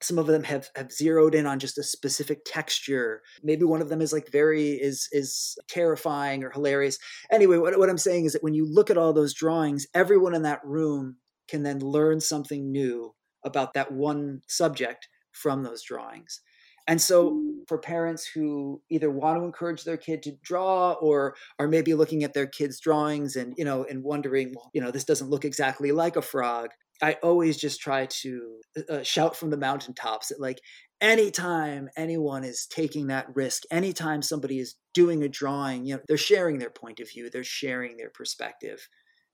some 0.06 0.20
of 0.20 0.28
them 0.28 0.44
have, 0.44 0.70
have 0.76 0.92
zeroed 0.92 1.36
in 1.36 1.46
on 1.46 1.60
just 1.60 1.78
a 1.78 1.84
specific 1.84 2.40
texture 2.46 3.22
maybe 3.44 3.64
one 3.64 3.82
of 3.82 3.90
them 3.90 4.02
is 4.02 4.14
like 4.14 4.32
very 4.32 4.72
is 4.72 5.10
is 5.12 5.58
terrifying 5.68 6.44
or 6.44 6.52
hilarious 6.52 6.98
anyway 7.32 7.58
what, 7.58 7.78
what 7.78 7.90
i'm 7.90 7.98
saying 7.98 8.26
is 8.26 8.34
that 8.34 8.44
when 8.44 8.54
you 8.54 8.66
look 8.66 8.90
at 8.90 8.98
all 8.98 9.14
those 9.14 9.34
drawings 9.34 9.88
everyone 9.94 10.36
in 10.36 10.44
that 10.44 10.62
room 10.64 11.18
can 11.48 11.64
then 11.64 11.80
learn 11.80 12.20
something 12.20 12.72
new 12.72 13.14
about 13.44 13.74
that 13.74 13.92
one 13.92 14.42
subject 14.48 15.08
from 15.32 15.64
those 15.64 15.84
drawings. 15.84 16.42
And 16.88 17.02
so, 17.02 17.42
for 17.68 17.80
parents 17.80 18.28
who 18.28 18.82
either 18.92 19.10
want 19.10 19.40
to 19.40 19.44
encourage 19.44 19.84
their 19.84 19.98
kid 19.98 20.22
to 20.24 20.34
draw 20.44 20.94
or 20.94 21.36
are 21.58 21.68
maybe 21.68 21.96
looking 21.96 22.24
at 22.24 22.34
their 22.34 22.46
kids' 22.46 22.80
drawings 22.80 23.36
and, 23.36 23.56
you 23.58 23.66
know, 23.66 23.86
and 23.90 24.04
wondering, 24.04 24.54
well, 24.56 24.70
you 24.72 24.82
know, 24.82 24.92
this 24.92 25.04
doesn't 25.04 25.32
look 25.32 25.46
exactly 25.46 25.92
like 25.92 26.16
a 26.16 26.22
frog, 26.22 26.70
I 27.02 27.14
always 27.24 27.58
just 27.58 27.82
try 27.82 28.06
to 28.08 28.62
uh, 28.78 28.94
uh 28.94 29.04
shout 29.04 29.36
from 29.36 29.50
the 29.50 29.58
mountaintops 29.58 30.30
that, 30.30 30.40
like, 30.40 30.60
anytime 31.02 31.90
anyone 31.98 32.44
is 32.44 32.68
taking 32.68 33.08
that 33.08 33.28
risk, 33.36 33.64
anytime 33.72 34.22
somebody 34.22 34.60
is 34.60 34.76
doing 34.94 35.24
a 35.24 35.30
drawing, 35.30 35.86
you 35.86 35.96
know, 35.96 36.02
they're 36.08 36.18
sharing 36.18 36.60
their 36.60 36.70
point 36.70 37.00
of 37.00 37.10
view, 37.10 37.30
they're 37.30 37.44
sharing 37.44 37.98
their 37.98 38.10
perspective. 38.10 38.88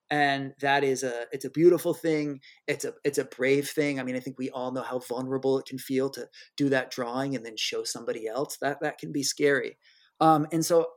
And 0.10 0.54
that 0.60 0.84
is 0.84 1.04
a 1.04 1.26
it's 1.32 1.46
a 1.46 1.50
beautiful 1.50 1.94
thing 1.94 2.42
it's 2.68 2.84
a 2.84 2.94
it's 3.06 3.18
a 3.18 3.26
brave 3.26 3.70
thing. 3.70 4.00
I 4.00 4.04
mean 4.04 4.16
i 4.18 4.20
think 4.20 4.38
we 4.38 4.50
all 4.50 4.72
know 4.74 4.82
how 4.82 5.00
vulnerable 5.00 5.58
it 5.58 5.66
can 5.66 5.78
feel 5.78 6.10
to 6.12 6.28
do 6.58 6.70
that 6.70 6.92
drawing 6.92 7.36
and 7.36 7.46
then 7.46 7.56
show 7.58 7.84
somebody 7.86 8.28
else. 8.28 8.58
That 8.62 8.80
that 8.82 8.98
can 8.98 9.12
be 9.14 9.24
scary. 9.24 9.78
Um, 10.20 10.48
and 10.52 10.66
so 10.66 10.88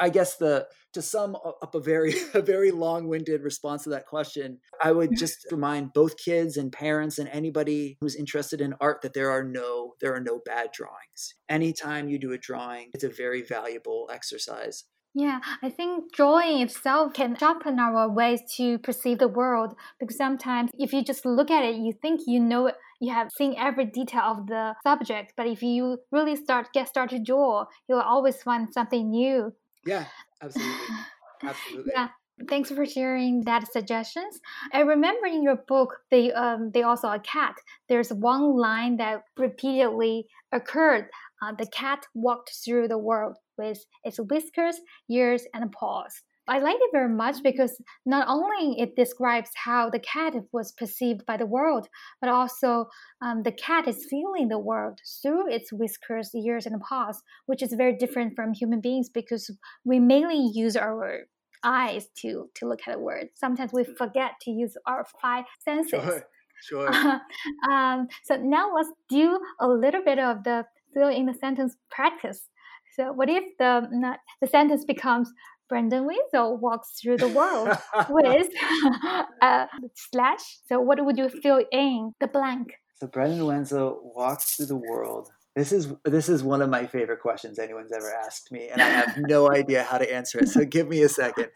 I, 0.00 0.08
guess 0.10 0.36
the 0.36 0.66
to 0.92 1.02
sum 1.02 1.36
up 1.36 1.74
a 1.74 1.80
very 1.80 2.14
a 2.34 2.42
very 2.42 2.70
long-winded 2.70 3.42
response 3.42 3.84
to 3.84 3.90
that 3.90 4.06
question 4.06 4.58
i 4.82 4.92
would 4.92 5.10
just 5.16 5.46
remind 5.50 5.92
both 5.92 6.16
kids 6.16 6.56
and 6.56 6.72
parents 6.72 7.18
and 7.18 7.28
anybody 7.28 7.96
who's 8.00 8.14
interested 8.14 8.60
in 8.60 8.74
art 8.80 9.02
that 9.02 9.14
there 9.14 9.30
are 9.30 9.44
no 9.44 9.94
there 10.00 10.14
are 10.14 10.20
no 10.20 10.40
bad 10.44 10.70
drawings 10.72 11.34
anytime 11.48 12.08
you 12.08 12.18
do 12.18 12.32
a 12.32 12.38
drawing 12.38 12.90
it's 12.94 13.04
a 13.04 13.08
very 13.08 13.42
valuable 13.42 14.08
exercise 14.12 14.84
yeah, 15.16 15.38
I 15.62 15.70
think 15.70 16.12
drawing 16.12 16.60
itself 16.60 17.12
can 17.14 17.36
sharpen 17.36 17.78
our 17.78 18.10
ways 18.10 18.40
to 18.56 18.78
perceive 18.78 19.20
the 19.20 19.28
world 19.28 19.76
because 20.00 20.16
sometimes 20.16 20.72
if 20.76 20.92
you 20.92 21.04
just 21.04 21.24
look 21.24 21.52
at 21.52 21.64
it, 21.64 21.76
you 21.76 21.92
think 22.02 22.22
you 22.26 22.40
know 22.40 22.66
it, 22.66 22.74
you 23.00 23.12
have 23.12 23.30
seen 23.30 23.54
every 23.56 23.86
detail 23.86 24.22
of 24.22 24.46
the 24.48 24.74
subject, 24.82 25.34
but 25.36 25.46
if 25.46 25.62
you 25.62 25.98
really 26.10 26.34
start 26.34 26.72
get 26.74 26.88
started 26.88 27.18
to 27.18 27.24
draw, 27.24 27.66
you'll 27.88 28.00
always 28.00 28.42
find 28.42 28.74
something 28.74 29.08
new. 29.10 29.52
Yeah, 29.86 30.06
absolutely. 30.42 30.96
Absolutely. 31.42 31.92
yeah. 31.94 32.08
Thanks 32.48 32.70
for 32.70 32.86
sharing 32.86 33.42
that 33.42 33.70
suggestions. 33.70 34.40
I 34.72 34.80
remember 34.80 35.26
in 35.26 35.42
your 35.42 35.56
book, 35.68 35.98
they 36.10 36.32
um, 36.32 36.70
they 36.72 36.82
all 36.82 36.96
saw 36.96 37.14
a 37.14 37.20
cat. 37.20 37.54
There's 37.88 38.12
one 38.12 38.56
line 38.56 38.96
that 38.96 39.24
repeatedly 39.36 40.26
occurred. 40.52 41.08
Uh, 41.42 41.52
the 41.56 41.66
cat 41.66 42.06
walked 42.14 42.50
through 42.64 42.88
the 42.88 42.98
world 42.98 43.36
with 43.58 43.84
its 44.04 44.18
whiskers, 44.18 44.80
ears, 45.10 45.42
and 45.52 45.70
paws. 45.70 46.22
I 46.46 46.58
like 46.58 46.76
it 46.78 46.90
very 46.92 47.08
much 47.08 47.42
because 47.42 47.80
not 48.04 48.26
only 48.28 48.80
it 48.80 48.96
describes 48.96 49.50
how 49.54 49.88
the 49.88 49.98
cat 49.98 50.34
was 50.52 50.72
perceived 50.72 51.24
by 51.26 51.36
the 51.36 51.46
world, 51.46 51.88
but 52.20 52.28
also 52.28 52.86
um, 53.22 53.42
the 53.42 53.52
cat 53.52 53.88
is 53.88 54.06
feeling 54.10 54.48
the 54.48 54.58
world 54.58 55.00
through 55.22 55.50
its 55.52 55.72
whiskers, 55.72 56.34
ears, 56.34 56.66
and 56.66 56.80
paws, 56.80 57.22
which 57.46 57.62
is 57.62 57.72
very 57.72 57.96
different 57.96 58.34
from 58.36 58.52
human 58.52 58.80
beings 58.80 59.08
because 59.08 59.50
we 59.84 59.98
mainly 59.98 60.50
use 60.52 60.76
our 60.76 61.20
eyes 61.64 62.08
to 62.18 62.50
to 62.54 62.68
look 62.68 62.80
at 62.86 62.96
a 62.96 62.98
word. 62.98 63.28
Sometimes 63.34 63.72
we 63.72 63.84
forget 63.84 64.32
to 64.42 64.50
use 64.50 64.76
our 64.86 65.06
five 65.20 65.44
senses. 65.64 66.00
Sure. 66.00 66.24
Sure. 66.62 66.88
um, 67.70 68.08
so 68.22 68.36
now 68.36 68.70
let's 68.74 68.88
do 69.10 69.38
a 69.60 69.68
little 69.68 70.02
bit 70.02 70.18
of 70.18 70.44
the 70.44 70.64
fill 70.94 71.08
in 71.08 71.26
the 71.26 71.34
sentence 71.34 71.76
practice. 71.90 72.48
So 72.96 73.12
what 73.12 73.28
if 73.28 73.44
the 73.58 74.16
the 74.40 74.46
sentence 74.46 74.84
becomes 74.84 75.30
Brendan 75.68 76.06
Wenzel 76.06 76.56
walks 76.56 77.00
through 77.00 77.18
the 77.18 77.28
world 77.28 77.68
with 78.10 78.26
a 78.26 79.24
uh, 79.42 79.66
slash. 79.94 80.58
So 80.66 80.80
what 80.80 81.04
would 81.04 81.18
you 81.18 81.28
fill 81.28 81.64
in 81.72 82.12
the 82.20 82.26
blank? 82.26 82.74
So 82.94 83.06
Brendan 83.06 83.44
Wenzel 83.44 84.12
walks 84.14 84.56
through 84.56 84.66
the 84.66 84.76
world. 84.76 85.30
This 85.56 85.72
is 85.72 85.92
this 86.04 86.28
is 86.28 86.42
one 86.42 86.62
of 86.62 86.68
my 86.68 86.86
favorite 86.86 87.20
questions 87.20 87.58
anyone's 87.60 87.92
ever 87.92 88.12
asked 88.12 88.50
me, 88.50 88.68
and 88.68 88.82
I 88.82 88.88
have 88.88 89.16
no 89.18 89.50
idea 89.52 89.84
how 89.84 89.98
to 89.98 90.12
answer 90.12 90.40
it. 90.40 90.48
So 90.48 90.64
give 90.64 90.88
me 90.88 91.02
a 91.02 91.08
second. 91.08 91.48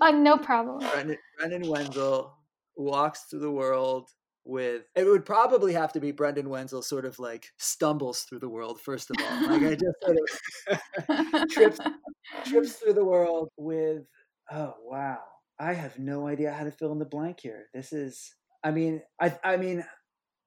Oh, 0.00 0.10
no 0.10 0.36
problem. 0.38 0.78
Brendan, 0.78 1.18
Brendan 1.36 1.68
Wenzel 1.68 2.32
walks 2.76 3.24
through 3.24 3.40
the 3.40 3.50
world 3.50 4.08
with 4.50 4.82
it 4.94 5.04
would 5.04 5.24
probably 5.24 5.72
have 5.72 5.92
to 5.92 6.00
be 6.00 6.12
Brendan 6.12 6.50
Wenzel 6.50 6.82
sort 6.82 7.04
of 7.04 7.18
like 7.18 7.46
stumbles 7.58 8.22
through 8.22 8.40
the 8.40 8.48
world 8.48 8.80
first 8.80 9.10
of 9.10 9.16
all. 9.22 9.48
Like 9.48 9.62
I 9.62 9.76
just 9.76 9.96
sort 10.04 10.16
of 10.18 11.48
trips 11.50 11.78
trips 12.44 12.72
through 12.74 12.94
the 12.94 13.04
world 13.04 13.48
with 13.56 14.02
oh 14.50 14.74
wow. 14.84 15.20
I 15.58 15.74
have 15.74 15.98
no 15.98 16.26
idea 16.26 16.52
how 16.52 16.64
to 16.64 16.70
fill 16.70 16.92
in 16.92 16.98
the 16.98 17.04
blank 17.04 17.40
here. 17.40 17.66
This 17.72 17.92
is 17.92 18.34
I 18.64 18.70
mean 18.72 19.02
I 19.20 19.38
I 19.42 19.56
mean 19.56 19.84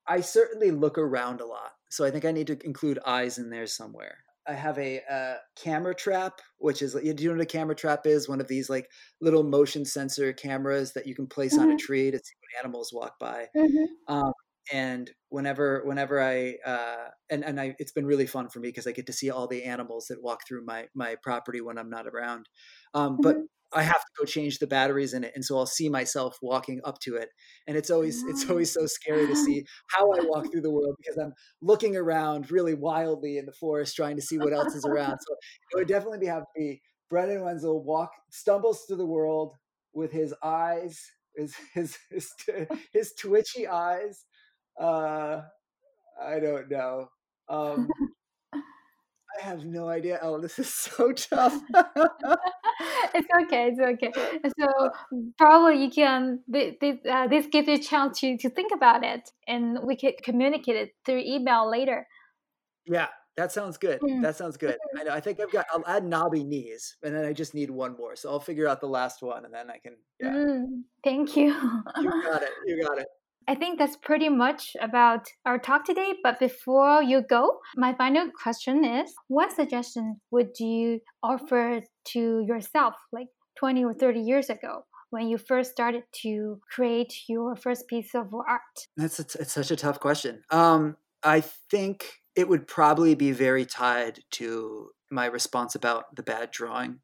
I 0.07 0.21
certainly 0.21 0.71
look 0.71 0.97
around 0.97 1.39
a 1.39 1.45
lot. 1.45 1.71
So 1.89 2.03
I 2.03 2.11
think 2.11 2.25
I 2.25 2.31
need 2.31 2.47
to 2.47 2.59
include 2.65 2.99
eyes 3.05 3.37
in 3.37 3.49
there 3.49 3.67
somewhere. 3.67 4.17
I 4.47 4.53
have 4.53 4.77
a 4.77 5.01
uh, 5.09 5.35
camera 5.55 5.95
trap, 5.95 6.41
which 6.57 6.81
is 6.81 6.93
do 6.93 7.01
you 7.01 7.29
know 7.29 7.35
what 7.35 7.43
a 7.43 7.45
camera 7.45 7.75
trap 7.75 8.05
is? 8.05 8.27
One 8.27 8.41
of 8.41 8.47
these 8.47 8.69
like 8.69 8.89
little 9.21 9.43
motion 9.43 9.85
sensor 9.85 10.33
cameras 10.33 10.93
that 10.93 11.07
you 11.07 11.15
can 11.15 11.27
place 11.27 11.53
mm-hmm. 11.53 11.61
on 11.61 11.69
a 11.69 11.71
mm-hmm. 11.71 11.85
tree 11.85 12.11
to 12.11 12.17
see 12.17 12.33
when 12.41 12.63
animals 12.63 12.91
walk 12.93 13.19
by. 13.19 13.47
Mm-hmm. 13.55 14.13
Um, 14.13 14.33
and 14.71 15.11
whenever 15.29 15.83
whenever 15.85 16.21
I 16.21 16.55
uh, 16.65 17.09
and 17.29 17.43
and 17.43 17.59
I, 17.59 17.75
it's 17.79 17.91
been 17.91 18.05
really 18.05 18.27
fun 18.27 18.49
for 18.49 18.59
me 18.59 18.69
because 18.69 18.87
I 18.87 18.91
get 18.91 19.07
to 19.07 19.13
see 19.13 19.29
all 19.29 19.47
the 19.47 19.63
animals 19.63 20.07
that 20.09 20.21
walk 20.21 20.41
through 20.47 20.65
my 20.65 20.87
my 20.95 21.15
property 21.21 21.61
when 21.61 21.77
I'm 21.77 21.89
not 21.89 22.07
around. 22.07 22.47
Um, 22.93 23.13
mm-hmm. 23.13 23.21
But 23.21 23.37
I 23.75 23.83
have 23.83 24.01
to 24.01 24.11
go 24.19 24.25
change 24.25 24.59
the 24.59 24.67
batteries 24.67 25.13
in 25.13 25.23
it, 25.23 25.31
and 25.35 25.43
so 25.43 25.57
I'll 25.57 25.65
see 25.65 25.89
myself 25.89 26.37
walking 26.41 26.81
up 26.83 26.99
to 27.01 27.15
it, 27.15 27.29
and 27.67 27.77
it's 27.77 27.89
always 27.89 28.23
it's 28.23 28.49
always 28.49 28.71
so 28.71 28.85
scary 28.85 29.27
to 29.27 29.35
see 29.45 29.65
how 29.87 30.11
I 30.11 30.19
walk 30.23 30.51
through 30.51 30.61
the 30.61 30.71
world 30.71 30.95
because 30.97 31.17
I'm 31.17 31.33
looking 31.61 31.95
around 31.95 32.51
really 32.51 32.73
wildly 32.73 33.37
in 33.37 33.45
the 33.45 33.53
forest 33.53 33.95
trying 33.95 34.15
to 34.15 34.21
see 34.21 34.37
what 34.37 34.53
else 34.53 34.75
is 34.75 34.85
around. 34.85 35.17
So 35.19 35.35
it 35.71 35.77
would 35.77 35.87
definitely 35.87 36.19
be 36.19 36.27
have 36.27 36.43
to 36.43 36.47
be 36.55 36.81
Brendan 37.09 37.43
Wenzel 37.43 37.83
walk 37.83 38.11
stumbles 38.31 38.83
through 38.85 38.97
the 38.97 39.05
world 39.05 39.55
with 39.93 40.11
his 40.11 40.33
eyes, 40.43 40.99
his 41.35 41.55
his 41.73 41.97
his, 42.09 42.31
his 42.91 43.13
twitchy 43.19 43.67
eyes. 43.67 44.25
Uh, 44.79 45.41
I 46.21 46.39
don't 46.39 46.69
know. 46.69 47.07
Um, 47.49 47.89
I 49.39 49.43
have 49.43 49.65
no 49.65 49.89
idea. 49.89 50.19
Oh, 50.21 50.39
this 50.39 50.59
is 50.59 50.73
so 50.73 51.11
tough. 51.13 51.59
it's 53.13 53.27
okay. 53.43 53.71
It's 53.71 53.79
okay. 53.79 54.11
So 54.59 54.89
probably 55.37 55.83
you 55.83 55.89
can. 55.89 56.39
This, 56.47 56.75
uh, 57.09 57.27
this 57.27 57.47
gives 57.47 57.67
you 57.67 57.75
a 57.75 57.79
chance 57.79 58.19
to 58.19 58.37
to 58.37 58.49
think 58.49 58.71
about 58.73 59.03
it, 59.03 59.29
and 59.47 59.79
we 59.83 59.95
could 59.95 60.15
communicate 60.23 60.75
it 60.75 60.89
through 61.05 61.19
email 61.19 61.69
later. 61.69 62.07
Yeah, 62.85 63.07
that 63.37 63.51
sounds 63.51 63.77
good. 63.77 63.99
Mm. 64.01 64.21
That 64.21 64.35
sounds 64.35 64.57
good. 64.57 64.75
Mm-hmm. 64.75 64.99
I 64.99 65.03
know. 65.03 65.11
I 65.11 65.19
think 65.19 65.39
I've 65.39 65.51
got. 65.51 65.65
I'll 65.73 65.83
add 65.87 66.05
knobby 66.05 66.43
knees, 66.43 66.97
and 67.03 67.15
then 67.15 67.25
I 67.25 67.33
just 67.33 67.53
need 67.55 67.71
one 67.71 67.97
more. 67.97 68.15
So 68.15 68.29
I'll 68.29 68.39
figure 68.39 68.67
out 68.67 68.81
the 68.81 68.87
last 68.87 69.21
one, 69.21 69.45
and 69.45 69.53
then 69.53 69.69
I 69.69 69.79
can. 69.79 69.95
Yeah. 70.19 70.33
Mm, 70.33 70.83
thank 71.03 71.35
you. 71.35 71.47
you 72.01 72.21
got 72.23 72.43
it. 72.43 72.51
You 72.65 72.85
got 72.85 72.99
it. 72.99 73.07
I 73.47 73.55
think 73.55 73.79
that's 73.79 73.97
pretty 73.97 74.29
much 74.29 74.75
about 74.81 75.27
our 75.45 75.57
talk 75.57 75.85
today. 75.85 76.13
But 76.23 76.39
before 76.39 77.03
you 77.03 77.21
go, 77.21 77.59
my 77.75 77.93
final 77.93 78.29
question 78.41 78.85
is 78.85 79.13
what 79.27 79.51
suggestion 79.51 80.21
would 80.31 80.59
you 80.59 81.01
offer 81.21 81.81
to 82.09 82.45
yourself 82.47 82.95
like 83.11 83.27
20 83.57 83.85
or 83.85 83.93
30 83.93 84.19
years 84.19 84.49
ago? 84.49 84.85
When 85.09 85.27
you 85.27 85.37
first 85.37 85.71
started 85.71 86.03
to 86.23 86.59
create 86.71 87.13
your 87.29 87.55
first 87.55 87.87
piece 87.87 88.15
of 88.15 88.33
art, 88.33 88.61
that's 88.97 89.19
a, 89.19 89.25
it's 89.39 89.53
such 89.53 89.69
a 89.69 89.75
tough 89.75 89.99
question. 89.99 90.41
Um, 90.49 90.97
I 91.21 91.41
think 91.41 92.05
it 92.35 92.49
would 92.49 92.67
probably 92.67 93.13
be 93.13 93.31
very 93.31 93.65
tied 93.65 94.19
to 94.31 94.89
my 95.11 95.27
response 95.27 95.75
about 95.75 96.15
the 96.15 96.23
bad 96.23 96.49
drawing. 96.49 96.99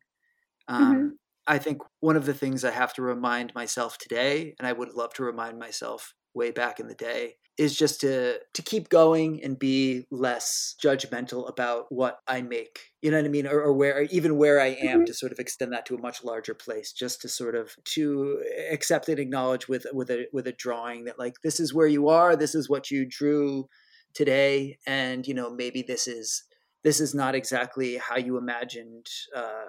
Um, 0.68 0.96
mm-hmm. 0.96 1.08
I 1.46 1.58
think 1.58 1.82
one 2.00 2.16
of 2.16 2.26
the 2.26 2.34
things 2.34 2.64
I 2.64 2.72
have 2.72 2.94
to 2.94 3.02
remind 3.02 3.54
myself 3.54 3.98
today, 3.98 4.56
and 4.60 4.68
I 4.68 4.74
would 4.74 4.94
love 4.94 5.14
to 5.16 5.24
remind 5.24 5.60
myself 5.60 6.14
way 6.34 6.52
back 6.52 6.80
in 6.80 6.88
the 6.88 6.96
day 6.96 7.36
is 7.60 7.78
just 7.78 8.00
to 8.00 8.40
to 8.54 8.62
keep 8.62 8.88
going 8.88 9.44
and 9.44 9.60
be 9.60 10.06
less 10.10 10.76
judgmental 10.82 11.48
about 11.50 11.86
what 11.90 12.20
I 12.26 12.42
make. 12.42 12.80
You 13.02 13.12
know 13.12 13.18
what 13.18 13.26
I 13.26 13.30
mean? 13.30 13.48
Or, 13.48 13.62
or 13.62 13.74
where 13.74 13.98
or 13.98 14.02
even 14.04 14.38
where 14.38 14.62
I 14.62 14.68
am 14.68 15.00
mm-hmm. 15.00 15.04
to 15.06 15.14
sort 15.14 15.34
of 15.34 15.40
extend 15.40 15.74
that 15.74 15.86
to 15.88 15.96
a 15.96 16.02
much 16.02 16.24
larger 16.24 16.54
place, 16.54 16.94
just 16.94 17.22
to 17.22 17.30
sort 17.30 17.56
of 17.56 17.76
to 17.96 18.42
accept 18.72 19.10
and 19.10 19.20
acknowledge 19.20 19.68
with 19.68 19.86
with 19.92 20.10
a 20.10 20.28
with 20.32 20.48
a 20.48 20.54
drawing 20.54 21.04
that 21.04 21.20
like 21.20 21.42
this 21.44 21.60
is 21.60 21.74
where 21.74 21.88
you 21.88 22.08
are, 22.08 22.38
this 22.38 22.56
is 22.56 22.70
what 22.70 22.90
you 22.90 23.06
drew 23.06 23.68
today, 24.14 24.78
and 24.88 25.28
you 25.28 25.34
know 25.34 25.50
maybe 25.50 25.82
this 25.82 26.08
is 26.08 26.44
this 26.84 27.02
is 27.02 27.14
not 27.14 27.36
exactly 27.36 27.98
how 27.98 28.16
you 28.16 28.38
imagined 28.38 29.08
uh, 29.36 29.66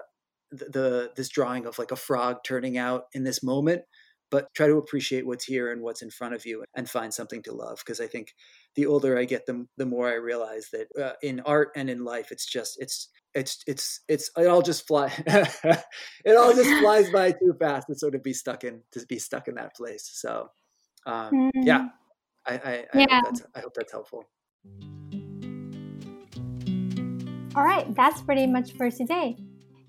the, 0.52 0.64
the 0.66 1.10
this 1.16 1.28
drawing 1.28 1.66
of 1.66 1.76
like 1.76 1.90
a 1.90 1.96
frog 1.96 2.38
turning 2.44 2.78
out 2.78 3.06
in 3.14 3.24
this 3.24 3.42
moment 3.42 3.82
but 4.30 4.52
try 4.54 4.66
to 4.66 4.76
appreciate 4.76 5.26
what's 5.26 5.44
here 5.44 5.72
and 5.72 5.82
what's 5.82 6.02
in 6.02 6.10
front 6.10 6.34
of 6.34 6.46
you 6.46 6.64
and 6.74 6.88
find 6.88 7.12
something 7.12 7.42
to 7.42 7.52
love 7.52 7.78
because 7.78 8.00
i 8.00 8.06
think 8.06 8.34
the 8.76 8.86
older 8.86 9.18
i 9.18 9.24
get 9.24 9.46
the, 9.46 9.66
the 9.76 9.86
more 9.86 10.08
i 10.08 10.14
realize 10.14 10.68
that 10.72 10.86
uh, 11.02 11.12
in 11.22 11.40
art 11.40 11.70
and 11.76 11.90
in 11.90 12.04
life 12.04 12.30
it's 12.30 12.46
just 12.46 12.80
it's 12.80 13.08
it's 13.34 13.62
it's 13.66 14.00
it's 14.08 14.30
it 14.36 14.46
all 14.46 14.62
just 14.62 14.86
fly 14.86 15.12
it 15.26 16.36
all 16.36 16.54
just 16.54 16.70
flies 16.80 17.10
by 17.12 17.30
too 17.32 17.54
fast 17.58 17.86
to 17.88 17.94
sort 17.94 18.14
of 18.14 18.22
be 18.22 18.32
stuck 18.32 18.64
in 18.64 18.80
to 18.92 19.04
be 19.06 19.18
stuck 19.18 19.48
in 19.48 19.54
that 19.54 19.74
place 19.74 20.08
so 20.12 20.48
um, 21.06 21.32
mm. 21.32 21.50
yeah 21.54 21.88
i 22.46 22.54
i, 22.54 22.58
I, 22.58 22.86
yeah. 22.94 23.20
Hope 23.20 23.24
that's, 23.24 23.42
I 23.54 23.60
hope 23.60 23.74
that's 23.74 23.92
helpful 23.92 24.24
all 27.56 27.64
right 27.64 27.92
that's 27.94 28.22
pretty 28.22 28.46
much 28.46 28.72
for 28.72 28.90
today 28.90 29.36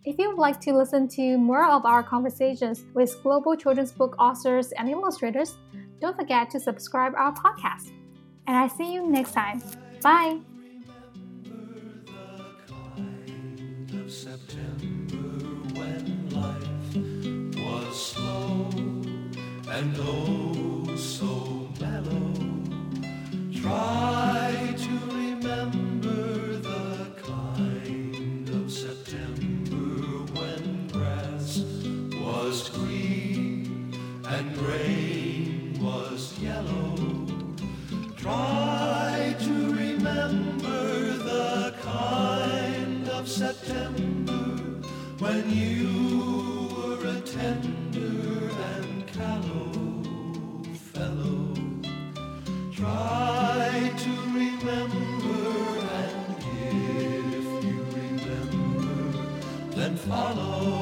if 0.03 0.17
you 0.17 0.29
would 0.29 0.39
like 0.39 0.59
to 0.61 0.73
listen 0.73 1.07
to 1.09 1.37
more 1.37 1.65
of 1.65 1.85
our 1.85 2.01
conversations 2.03 2.83
with 2.93 3.21
global 3.21 3.55
children's 3.55 3.91
book 3.91 4.15
authors 4.17 4.71
and 4.73 4.89
illustrators, 4.89 5.57
don't 5.99 6.15
forget 6.15 6.49
to 6.51 6.59
subscribe 6.59 7.13
our 7.15 7.33
podcast. 7.33 7.91
And 8.47 8.57
I 8.57 8.67
see 8.67 8.93
you 8.93 9.07
next 9.07 9.33
time. 9.33 9.61
Bye. 10.01 10.39
and 19.71 19.95
oh 19.99 20.95
so 20.95 21.69
mellow. 21.79 22.33
Try 23.53 24.75
to 24.77 25.20
rain 34.71 35.77
was 35.81 36.39
yellow. 36.39 36.95
Try 38.15 39.36
to 39.39 39.53
remember 39.84 41.17
the 41.31 41.73
kind 41.81 43.10
of 43.10 43.27
September 43.27 44.45
when 45.23 45.43
you 45.49 46.69
were 46.75 47.03
a 47.17 47.19
tender 47.21 48.49
and 48.75 49.07
callow 49.07 49.71
fellow. 50.93 51.53
Try 52.71 53.91
to 54.05 54.13
remember, 54.41 55.43
and 56.01 56.36
if 56.69 57.47
you 57.65 57.77
remember, 58.01 58.91
then 59.75 59.97
follow. 59.97 60.81